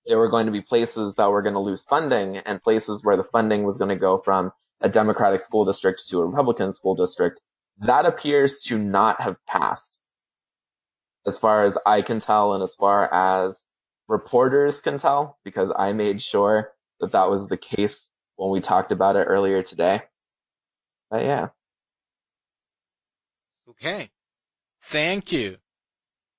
there 0.06 0.18
were 0.18 0.30
going 0.30 0.46
to 0.46 0.52
be 0.52 0.62
places 0.62 1.16
that 1.16 1.30
were 1.30 1.42
going 1.42 1.54
to 1.54 1.60
lose 1.60 1.84
funding 1.86 2.38
and 2.38 2.62
places 2.62 3.04
where 3.04 3.18
the 3.18 3.24
funding 3.24 3.64
was 3.64 3.78
going 3.78 3.90
to 3.90 3.96
go 3.96 4.18
from 4.18 4.52
a 4.82 4.90
Democratic 4.90 5.42
school 5.42 5.66
district 5.66 6.08
to 6.08 6.20
a 6.20 6.26
Republican 6.26 6.72
school 6.72 6.96
district 6.96 7.42
that 7.80 8.06
appears 8.06 8.62
to 8.64 8.78
not 8.78 9.22
have 9.22 9.38
passed. 9.46 9.98
As 11.26 11.38
far 11.38 11.66
as 11.66 11.78
I 11.86 12.02
can 12.02 12.20
tell 12.20 12.54
and 12.54 12.64
as 12.64 12.76
far 12.76 13.14
as 13.14 13.64
reporters 14.08 14.82
can 14.82 14.98
tell, 14.98 15.38
because 15.44 15.72
I 15.76 15.94
made 15.94 16.22
sure 16.22 16.72
that 17.00 17.12
that 17.12 17.30
was 17.30 17.48
the 17.48 17.58
case 17.58 18.10
when 18.36 18.52
we 18.52 18.62
talked 18.62 18.92
about 18.92 19.16
it 19.16 19.26
earlier 19.26 19.62
today. 19.62 20.02
But 21.10 21.24
yeah. 21.24 21.50
Okay. 23.70 24.10
Thank 24.82 25.32
you. 25.32 25.58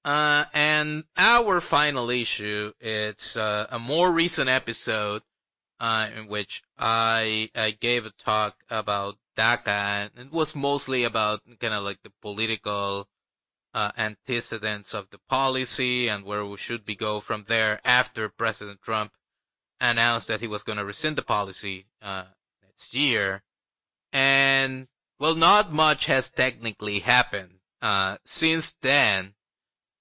Uh, 0.05 0.47
and 0.55 1.05
our 1.17 1.61
final 1.61 2.09
issue, 2.09 2.73
it's 2.81 3.37
uh, 3.37 3.67
a 3.71 3.79
more 3.79 4.11
recent 4.11 4.49
episode 4.49 5.23
uh, 5.81 6.09
in 6.17 6.27
which 6.29 6.63
I 6.79 7.51
I 7.55 7.71
gave 7.71 8.07
a 8.07 8.11
talk 8.11 8.57
about 8.71 9.17
DACA, 9.37 10.11
and 10.17 10.27
it 10.27 10.33
was 10.33 10.55
mostly 10.55 11.05
about 11.05 11.41
kind 11.61 11.75
of 11.75 11.85
like 11.85 12.03
the 12.03 12.13
political 12.23 13.09
uh, 13.75 13.93
antecedents 13.97 14.95
of 14.95 15.11
the 15.11 15.19
policy 15.29 16.09
and 16.09 16.25
where 16.25 16.45
we 16.45 16.57
should 16.57 16.85
be 16.85 16.95
go 16.95 17.21
from 17.21 17.45
there 17.49 17.81
after 17.85 18.29
President 18.29 18.83
Trump 18.83 19.13
announced 19.81 20.29
that 20.29 20.41
he 20.41 20.47
was 20.47 20.63
going 20.63 20.79
to 20.79 20.85
rescind 20.85 21.17
the 21.17 21.23
policy 21.23 21.87
uh, 22.03 22.25
next 22.65 22.95
year. 22.95 23.43
And 24.13 24.89
well, 25.19 25.35
not 25.35 25.73
much 25.73 26.07
has 26.07 26.31
technically 26.31 27.01
happened 27.01 27.59
uh, 27.83 28.19
since 28.25 28.75
then. 28.83 29.35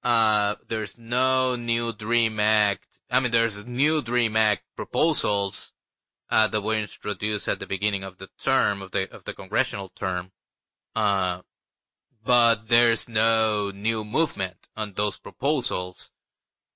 Uh, 0.04 0.56
there's 0.68 0.98
no 0.98 1.56
new 1.56 1.92
Dream 1.92 2.40
Act. 2.40 2.87
I 3.10 3.20
mean, 3.20 3.32
there's 3.32 3.65
new 3.65 4.02
Dream 4.02 4.36
Act 4.36 4.63
proposals 4.76 5.72
uh, 6.30 6.48
that 6.48 6.62
were 6.62 6.76
introduced 6.76 7.48
at 7.48 7.60
the 7.60 7.67
beginning 7.67 8.04
of 8.04 8.17
the 8.17 8.30
term 8.41 8.82
of 8.82 8.91
the 8.91 9.10
of 9.13 9.24
the 9.24 9.34
congressional 9.34 9.89
term. 9.89 10.32
Uh, 10.96 11.41
but 12.26 12.67
there's 12.67 13.08
no 13.08 13.72
new 13.74 14.04
movement 14.04 14.67
on 14.76 14.93
those 14.93 15.17
proposals, 15.17 16.12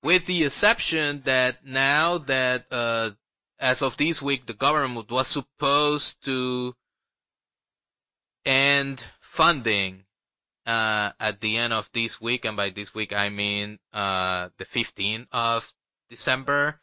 with 0.02 0.26
the 0.26 0.44
exception 0.44 1.22
that 1.24 1.66
now 1.66 2.16
that 2.16 2.66
uh, 2.70 3.10
as 3.58 3.82
of 3.82 3.96
this 3.98 4.22
week, 4.22 4.46
the 4.46 4.54
government 4.54 5.10
was 5.10 5.28
supposed 5.28 6.24
to 6.24 6.74
end 8.46 9.04
funding 9.20 10.04
uh, 10.66 11.10
at 11.20 11.40
the 11.40 11.58
end 11.58 11.72
of 11.72 11.90
this 11.92 12.20
week, 12.20 12.44
and 12.44 12.56
by 12.56 12.70
this 12.70 12.94
week 12.94 13.12
I 13.12 13.28
mean 13.28 13.78
uh, 13.92 14.48
the 14.56 14.64
15th 14.64 15.26
of 15.32 15.74
December. 16.12 16.82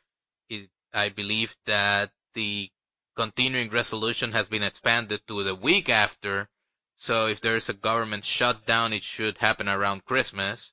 It, 0.49 0.69
I 0.91 1.09
believe 1.09 1.55
that 1.67 2.11
the 2.33 2.71
continuing 3.15 3.69
resolution 3.69 4.31
has 4.31 4.49
been 4.49 4.63
expanded 4.63 5.21
to 5.27 5.43
the 5.43 5.53
week 5.53 5.87
after. 5.87 6.49
So 6.95 7.27
if 7.27 7.39
there 7.39 7.55
is 7.55 7.69
a 7.69 7.73
government 7.89 8.25
shutdown, 8.25 8.91
it 8.91 9.03
should 9.03 9.37
happen 9.37 9.69
around 9.69 10.05
Christmas. 10.05 10.71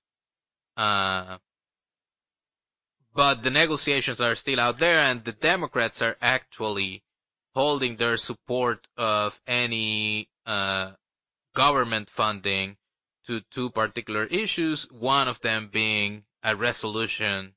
Uh, 0.75 1.37
but 3.15 3.43
the 3.43 3.51
negotiations 3.51 4.21
are 4.21 4.35
still 4.35 4.61
out 4.61 4.79
there 4.79 5.01
and 5.01 5.25
the 5.25 5.33
Democrats 5.33 6.01
are 6.01 6.17
actually 6.23 7.03
holding 7.55 7.97
their 7.97 8.17
support 8.17 8.89
of 8.97 9.41
any 9.47 10.31
uh, 10.47 10.93
government 11.55 12.09
funding 12.09 12.79
to 13.27 13.43
two 13.51 13.69
particular 13.69 14.25
issues, 14.25 14.91
one 14.91 15.29
of 15.29 15.41
them 15.41 15.69
being 15.71 16.25
a 16.43 16.57
resolution 16.57 17.56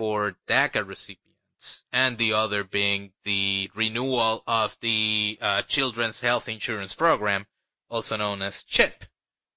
for 0.00 0.38
DACA 0.48 0.88
recipients, 0.88 1.84
and 1.92 2.16
the 2.16 2.32
other 2.32 2.64
being 2.64 3.12
the 3.24 3.70
renewal 3.74 4.42
of 4.46 4.74
the 4.80 5.36
uh, 5.42 5.60
Children's 5.60 6.20
Health 6.20 6.48
Insurance 6.48 6.94
Program, 6.94 7.44
also 7.90 8.16
known 8.16 8.40
as 8.40 8.62
CHIP, 8.62 9.04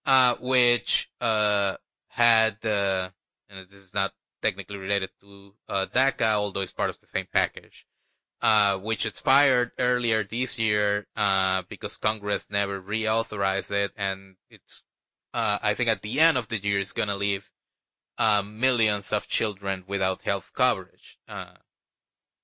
uh, 0.05 0.35
which 0.41 1.09
uh, 1.21 1.77
had, 2.09 2.57
uh, 2.65 3.11
and 3.47 3.69
this 3.69 3.79
is 3.79 3.93
not 3.93 4.11
technically 4.41 4.75
related 4.75 5.11
to 5.21 5.53
uh, 5.69 5.85
DACA, 5.85 6.33
although 6.33 6.59
it's 6.59 6.73
part 6.73 6.89
of 6.89 6.99
the 6.99 7.07
same 7.07 7.27
package, 7.31 7.87
uh, 8.41 8.77
which 8.77 9.05
expired 9.05 9.71
earlier 9.79 10.25
this 10.25 10.59
year 10.59 11.07
because 11.69 11.95
Congress 11.95 12.47
never 12.49 12.81
reauthorized 12.81 13.71
it, 13.71 13.93
and 13.95 14.35
it's 14.49 14.83
I 15.33 15.73
think 15.73 15.87
at 15.87 16.01
the 16.01 16.19
end 16.19 16.37
of 16.37 16.49
the 16.49 16.61
year 16.61 16.81
it's 16.81 16.91
going 16.91 17.07
to 17.07 17.15
leave 17.15 17.49
uh, 18.17 18.41
millions 18.41 19.11
of 19.11 19.27
children 19.27 19.83
without 19.87 20.21
health 20.21 20.51
coverage, 20.53 21.17
uh, 21.27 21.55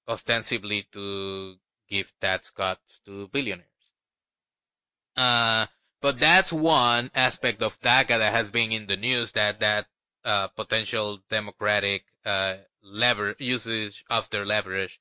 ostensibly 0.07 0.87
to 0.91 1.55
give 1.89 2.13
tax 2.19 2.49
cuts 2.49 2.99
to 3.05 3.27
billionaires. 3.27 3.65
Uh, 5.15 5.67
but 6.01 6.19
that's 6.19 6.53
one 6.53 7.11
aspect 7.13 7.61
of 7.61 7.79
DACA 7.81 8.17
that 8.19 8.33
has 8.33 8.49
been 8.49 8.71
in 8.71 8.87
the 8.87 8.97
news 8.97 9.31
that 9.33 9.59
that 9.59 9.87
uh, 10.23 10.47
potential 10.47 11.19
democratic 11.29 12.05
uh, 12.25 12.55
lever 12.83 13.35
usage 13.39 14.03
of 14.09 14.29
their 14.29 14.45
leverage 14.45 14.99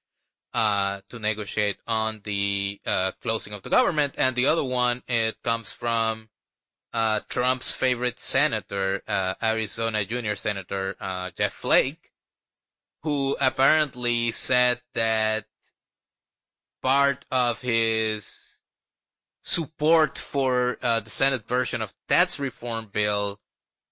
uh, 0.54 1.00
to 1.09 1.18
negotiate 1.18 1.78
on 1.87 2.20
the 2.24 2.81
closing 3.22 3.52
of 3.52 3.62
the 3.62 3.70
government, 3.70 4.14
and 4.16 4.35
the 4.35 4.46
other 4.46 4.64
one 4.64 5.02
it 5.07 5.42
comes 5.42 5.72
from 5.72 6.28
uh, 6.92 7.20
Trump's 7.29 7.72
favorite 7.72 8.20
senator, 8.20 9.03
uh, 9.07 9.35
Arizona 9.42 10.05
junior 10.05 10.37
senator 10.37 10.96
uh, 11.01 11.31
Jeff 11.37 11.53
Flake, 11.53 12.12
who 13.03 13.37
apparently 13.40 14.33
said 14.33 14.81
that 14.94 15.46
part 16.83 17.27
of 17.31 17.61
his 17.62 18.59
support 19.42 20.18
for 20.18 20.79
uh, 20.83 21.01
the 21.01 21.11
Senate 21.11 21.46
version 21.46 21.83
of 21.83 21.94
tax 22.09 22.38
reform 22.38 22.88
bill 22.92 23.40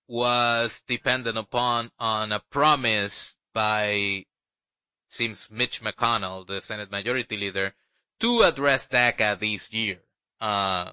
was 0.08 0.82
dependent 0.86 1.36
upon 1.36 1.90
on 1.98 2.30
a 2.32 2.40
promise 2.50 3.36
by 3.52 4.24
seems 5.08 5.50
Mitch 5.50 5.80
McConnell, 5.82 6.46
the 6.46 6.60
Senate 6.60 6.90
Majority 6.90 7.36
Leader, 7.36 7.74
to 8.20 8.42
address 8.42 8.86
DACA 8.86 9.38
this 9.38 9.72
year. 9.72 10.00
Uh, 10.40 10.92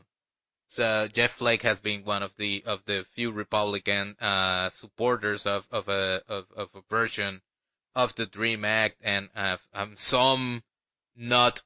uh, 0.79 1.07
Jeff 1.07 1.31
Flake 1.31 1.61
has 1.63 1.79
been 1.79 2.03
one 2.03 2.23
of 2.23 2.35
the 2.37 2.63
of 2.65 2.83
the 2.85 3.05
few 3.13 3.31
Republican 3.31 4.15
uh, 4.19 4.69
supporters 4.69 5.45
of 5.45 5.67
of 5.71 5.87
a 5.89 6.21
of, 6.27 6.45
of 6.55 6.69
a 6.75 6.81
version 6.89 7.41
of 7.95 8.15
the 8.15 8.25
Dream 8.25 8.65
Act, 8.65 8.97
and 9.03 9.29
uh, 9.35 9.57
um, 9.73 9.95
some 9.97 10.63
not 11.15 11.61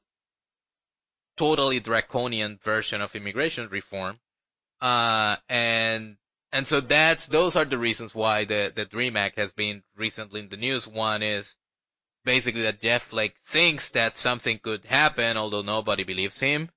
totally 1.38 1.80
draconian 1.80 2.60
version 2.62 3.02
of 3.02 3.15
immigration 3.15 3.70
reform. 3.70 4.20
Uh, 4.82 5.38
and 5.48 6.17
and 6.52 6.67
so 6.67 6.80
that's 6.80 7.28
those 7.28 7.56
are 7.56 7.65
the 7.65 7.78
reasons 7.78 8.13
why 8.13 8.46
the 8.46 8.72
the 8.76 8.86
Dream 8.86 9.15
Act 9.15 9.38
has 9.38 9.52
been 9.52 9.84
recently 9.96 10.41
in 10.41 10.50
the 10.50 10.58
news. 10.58 10.88
One 10.88 11.24
is 11.24 11.56
basically 12.26 12.63
that 12.63 12.82
Jeff 12.82 13.04
Flake 13.04 13.36
thinks 13.46 13.89
that 13.89 14.17
something 14.17 14.60
could 14.60 14.86
happen, 14.86 15.38
although 15.38 15.62
nobody 15.62 16.04
believes 16.04 16.39
him 16.39 16.70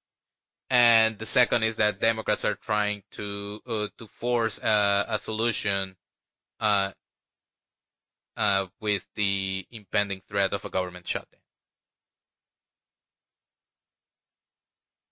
and 0.70 1.18
the 1.18 1.26
second 1.26 1.64
is 1.64 1.76
that 1.76 2.00
Democrats 2.00 2.44
are 2.44 2.54
trying 2.54 3.02
to 3.10 3.60
uh, 3.66 3.88
to 3.98 4.06
force 4.06 4.58
uh, 4.60 5.04
a 5.08 5.18
solution 5.18 5.96
uh, 6.60 6.92
uh, 8.36 8.66
with 8.80 9.04
the 9.16 9.66
impending 9.72 10.22
threat 10.28 10.52
of 10.52 10.64
a 10.64 10.70
government 10.70 11.08
shutdown. 11.08 11.40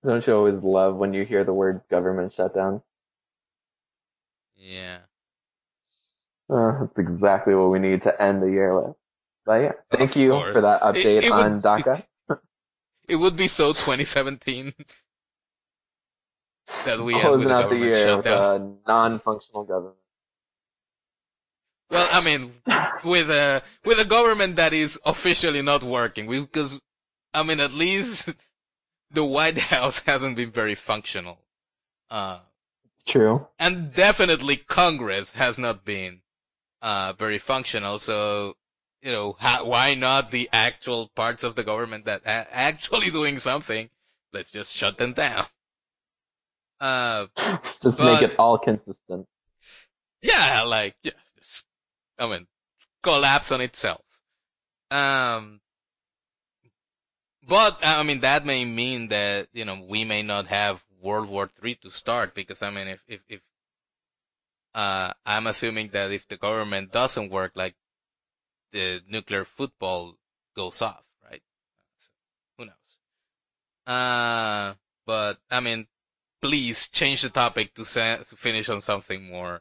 Don't 0.07 0.25
you 0.27 0.35
always 0.35 0.63
love 0.63 0.95
when 0.95 1.13
you 1.13 1.25
hear 1.25 1.43
the 1.43 1.53
words 1.53 1.87
government 1.89 2.33
shutdown? 2.33 2.83
Yeah. 4.57 4.99
Uh, 6.49 6.81
that's 6.81 6.99
exactly 6.99 7.55
what 7.55 7.71
we 7.71 7.81
need 7.81 8.03
to 8.03 8.23
end 8.23 8.41
the 8.41 8.47
year 8.51 8.81
with. 8.81 8.95
But 9.45 9.63
yeah, 9.63 9.73
thank 9.91 10.13
of 10.13 10.17
you 10.17 10.31
course. 10.31 10.55
for 10.55 10.61
that 10.61 10.83
update 10.83 11.19
it, 11.19 11.25
it 11.25 11.33
on 11.33 11.55
would, 11.55 11.63
DACA. 11.63 12.05
It 13.09 13.17
would 13.17 13.37
be 13.37 13.49
so 13.49 13.73
2017 13.73 14.75
that 16.85 17.01
we 17.01 17.15
closing 17.15 17.51
out 17.51 17.71
the 17.71 17.77
year 17.77 18.17
with 18.17 18.27
a 18.27 18.75
non-functional 18.87 19.65
government. 19.65 19.97
Well, 21.91 22.09
I 22.13 22.23
mean, 22.23 22.53
with 23.05 23.31
a 23.31 23.63
with 23.85 23.99
a 23.99 24.05
government 24.05 24.57
that 24.57 24.73
is 24.73 24.99
officially 25.07 25.63
not 25.63 25.83
working, 25.83 26.29
because 26.29 26.81
I 27.33 27.43
mean, 27.43 27.61
at 27.61 27.73
least 27.73 28.35
the 29.11 29.25
White 29.25 29.59
House 29.59 30.01
hasn't 30.01 30.37
been 30.37 30.51
very 30.51 30.75
functional. 30.75 31.39
Uh, 32.11 32.41
it's 32.93 33.05
true, 33.05 33.47
and 33.59 33.95
definitely 33.95 34.57
Congress 34.57 35.33
has 35.35 35.57
not 35.57 35.85
been 35.85 36.21
uh, 36.83 37.15
very 37.15 37.39
functional. 37.39 37.99
So, 37.99 38.55
you 39.01 39.13
know, 39.13 39.37
why 39.41 39.95
not 39.95 40.31
the 40.31 40.49
actual 40.53 41.11
parts 41.15 41.43
of 41.43 41.55
the 41.55 41.65
government 41.65 42.05
that 42.05 42.23
are 42.27 42.47
actually 42.51 43.11
doing 43.19 43.39
something? 43.39 43.89
Let's 44.33 44.51
just 44.51 44.75
shut 44.75 44.99
them 44.99 45.15
down. 45.15 45.47
Uh, 46.81 47.27
just 47.81 47.99
but, 47.99 48.21
make 48.21 48.23
it 48.23 48.39
all 48.39 48.59
consistent. 48.59 49.27
Yeah, 50.23 50.63
like, 50.63 50.97
yeah, 51.03 51.13
just, 51.37 51.65
I 52.19 52.27
mean, 52.27 52.47
collapse 53.03 53.53
on 53.53 53.61
itself. 53.61 54.03
Um, 54.91 55.61
but, 57.47 57.79
I 57.83 58.03
mean, 58.03 58.21
that 58.21 58.45
may 58.45 58.65
mean 58.65 59.09
that, 59.09 59.49
you 59.53 59.65
know, 59.65 59.85
we 59.89 60.05
may 60.05 60.23
not 60.23 60.47
have 60.47 60.85
World 61.01 61.29
War 61.29 61.51
III 61.63 61.77
to 61.77 61.91
start 61.91 62.35
because, 62.35 62.63
I 62.63 62.71
mean, 62.71 62.89
if, 62.89 63.05
if, 63.07 63.21
if, 63.29 63.41
uh, 64.75 65.13
I'm 65.25 65.47
assuming 65.47 65.89
that 65.93 66.11
if 66.13 66.27
the 66.29 66.37
government 66.37 66.93
doesn't 66.93 67.31
work, 67.31 67.53
like, 67.55 67.75
the 68.73 69.01
nuclear 69.09 69.45
football 69.45 70.15
goes 70.55 70.83
off, 70.83 71.05
right? 71.25 71.43
So, 71.99 72.11
who 72.59 72.65
knows? 72.67 72.99
Uh, 73.87 74.75
but, 75.07 75.39
I 75.51 75.61
mean, 75.61 75.87
please 76.41 76.89
change 76.89 77.23
the 77.23 77.29
topic 77.29 77.75
to, 77.75 77.85
to 77.85 78.37
finish 78.37 78.69
on 78.69 78.81
something 78.81 79.29
more 79.29 79.61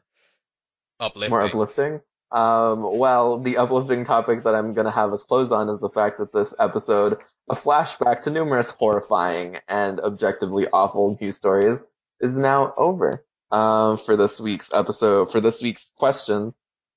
uplifting. 1.00 1.30
More 1.30 1.42
uplifting. 1.42 2.00
Um, 2.30 2.98
well, 2.98 3.38
the 3.38 3.56
uplifting 3.56 4.04
topic 4.04 4.44
that 4.44 4.54
I'm 4.54 4.74
going 4.74 4.84
to 4.84 4.90
have 4.90 5.12
us 5.12 5.24
close 5.24 5.50
on 5.50 5.68
is 5.70 5.80
the 5.80 5.88
fact 5.88 6.18
that 6.18 6.32
this 6.32 6.54
episode, 6.58 7.18
a 7.48 7.56
flashback 7.56 8.22
to 8.22 8.30
numerous 8.30 8.70
horrifying 8.70 9.58
and 9.66 9.98
objectively 10.00 10.66
awful 10.72 11.16
news 11.20 11.36
stories, 11.36 11.86
is 12.20 12.36
now 12.36 12.74
over. 12.76 13.24
Um, 13.50 13.96
for 13.96 14.14
this 14.14 14.38
week's 14.38 14.70
episode, 14.74 15.32
for 15.32 15.40
this 15.40 15.62
week's 15.62 15.90
questions, 15.96 16.54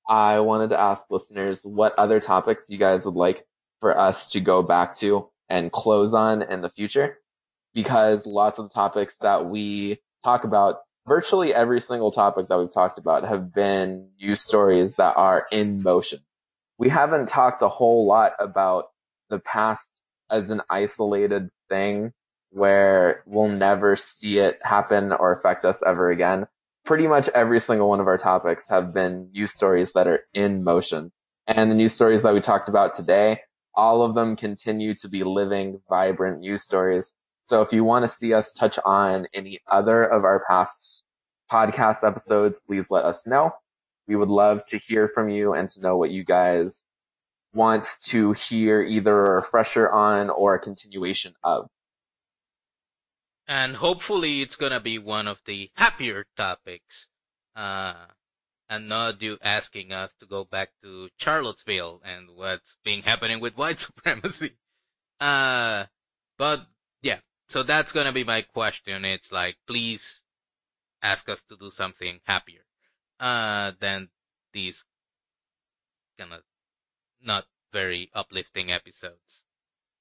I 0.09 0.41
wanted 0.41 0.71
to 0.71 0.79
ask 0.79 1.09
listeners 1.09 1.65
what 1.65 1.97
other 1.97 2.19
topics 2.19 2.69
you 2.69 2.77
guys 2.77 3.05
would 3.05 3.15
like 3.15 3.45
for 3.79 3.97
us 3.97 4.31
to 4.31 4.41
go 4.41 4.61
back 4.61 4.95
to 4.97 5.29
and 5.47 5.71
close 5.71 6.13
on 6.13 6.41
in 6.41 6.61
the 6.61 6.69
future 6.69 7.20
because 7.73 8.25
lots 8.25 8.59
of 8.59 8.69
the 8.69 8.73
topics 8.73 9.15
that 9.21 9.45
we 9.45 9.99
talk 10.23 10.43
about, 10.43 10.79
virtually 11.07 11.53
every 11.53 11.81
single 11.81 12.11
topic 12.11 12.47
that 12.49 12.57
we've 12.59 12.73
talked 12.73 12.99
about 12.99 13.27
have 13.27 13.53
been 13.53 14.09
news 14.21 14.41
stories 14.41 14.97
that 14.97 15.17
are 15.17 15.47
in 15.51 15.81
motion. 15.81 16.19
We 16.77 16.89
haven't 16.89 17.29
talked 17.29 17.61
a 17.61 17.67
whole 17.67 18.05
lot 18.07 18.33
about 18.39 18.87
the 19.29 19.39
past 19.39 19.99
as 20.29 20.49
an 20.49 20.61
isolated 20.69 21.49
thing 21.69 22.13
where 22.49 23.23
we'll 23.25 23.47
never 23.47 23.95
see 23.95 24.39
it 24.39 24.59
happen 24.61 25.11
or 25.13 25.31
affect 25.31 25.63
us 25.65 25.81
ever 25.85 26.09
again. 26.11 26.47
Pretty 26.83 27.07
much 27.07 27.29
every 27.29 27.59
single 27.59 27.89
one 27.89 27.99
of 27.99 28.07
our 28.07 28.17
topics 28.17 28.67
have 28.67 28.93
been 28.93 29.29
news 29.31 29.53
stories 29.53 29.93
that 29.93 30.07
are 30.07 30.21
in 30.33 30.63
motion. 30.63 31.11
And 31.47 31.71
the 31.71 31.75
news 31.75 31.93
stories 31.93 32.23
that 32.23 32.33
we 32.33 32.41
talked 32.41 32.69
about 32.69 32.93
today, 32.93 33.41
all 33.73 34.01
of 34.01 34.15
them 34.15 34.35
continue 34.35 34.95
to 34.95 35.09
be 35.09 35.23
living, 35.23 35.79
vibrant 35.89 36.39
news 36.39 36.63
stories 36.63 37.13
so 37.43 37.61
if 37.61 37.73
you 37.73 37.83
want 37.83 38.05
to 38.05 38.09
see 38.09 38.33
us 38.33 38.53
touch 38.53 38.79
on 38.83 39.27
any 39.33 39.59
other 39.67 40.03
of 40.03 40.23
our 40.23 40.43
past 40.47 41.03
podcast 41.51 42.07
episodes, 42.07 42.61
please 42.65 42.89
let 42.89 43.03
us 43.05 43.27
know. 43.27 43.51
We 44.07 44.15
would 44.15 44.29
love 44.29 44.65
to 44.67 44.77
hear 44.77 45.07
from 45.07 45.29
you 45.29 45.53
and 45.53 45.67
to 45.69 45.81
know 45.81 45.97
what 45.97 46.11
you 46.11 46.23
guys 46.23 46.83
want 47.53 47.85
to 48.03 48.31
hear 48.33 48.81
either 48.81 49.25
a 49.25 49.35
refresher 49.35 49.89
on 49.89 50.29
or 50.29 50.55
a 50.55 50.59
continuation 50.59 51.33
of. 51.43 51.67
And 53.47 53.75
hopefully 53.75 54.41
it's 54.41 54.55
gonna 54.55 54.79
be 54.79 54.97
one 54.97 55.27
of 55.27 55.41
the 55.45 55.69
happier 55.75 56.25
topics, 56.37 57.07
uh, 57.55 58.05
and 58.69 58.87
not 58.87 59.21
you 59.21 59.37
asking 59.41 59.91
us 59.91 60.13
to 60.21 60.25
go 60.25 60.45
back 60.45 60.69
to 60.83 61.09
Charlottesville 61.17 62.01
and 62.05 62.29
what's 62.33 62.77
being 62.85 63.01
happening 63.01 63.41
with 63.41 63.57
white 63.57 63.79
supremacy. 63.81 64.51
Uh, 65.19 65.85
but 66.37 66.65
so 67.51 67.63
that's 67.63 67.91
gonna 67.91 68.13
be 68.13 68.23
my 68.23 68.41
question. 68.43 69.03
It's 69.03 69.29
like, 69.29 69.57
please 69.67 70.21
ask 71.03 71.27
us 71.27 71.43
to 71.49 71.57
do 71.57 71.69
something 71.69 72.21
happier, 72.23 72.61
uh, 73.19 73.73
than 73.77 74.07
these 74.53 74.85
kind 76.17 76.31
of 76.31 76.43
not 77.21 77.45
very 77.73 78.09
uplifting 78.13 78.71
episodes. 78.71 79.43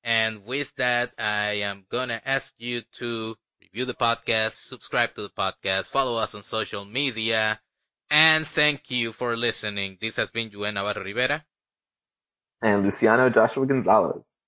And 0.04 0.44
with 0.44 0.72
that, 0.76 1.12
I 1.18 1.58
am 1.68 1.86
gonna 1.90 2.22
ask 2.24 2.54
you 2.58 2.82
to 2.98 3.36
review 3.60 3.84
the 3.84 3.94
podcast, 3.94 4.52
subscribe 4.52 5.16
to 5.16 5.22
the 5.22 5.30
podcast, 5.30 5.86
follow 5.86 6.20
us 6.20 6.36
on 6.36 6.44
social 6.44 6.84
media, 6.84 7.60
and 8.10 8.46
thank 8.46 8.92
you 8.92 9.10
for 9.10 9.36
listening. 9.36 9.98
This 10.00 10.14
has 10.14 10.30
been 10.30 10.50
Juhem 10.50 10.74
Navarro 10.74 11.02
Rivera. 11.02 11.44
And 12.62 12.84
Luciano 12.84 13.28
Joshua 13.28 13.66
Gonzalez. 13.66 14.40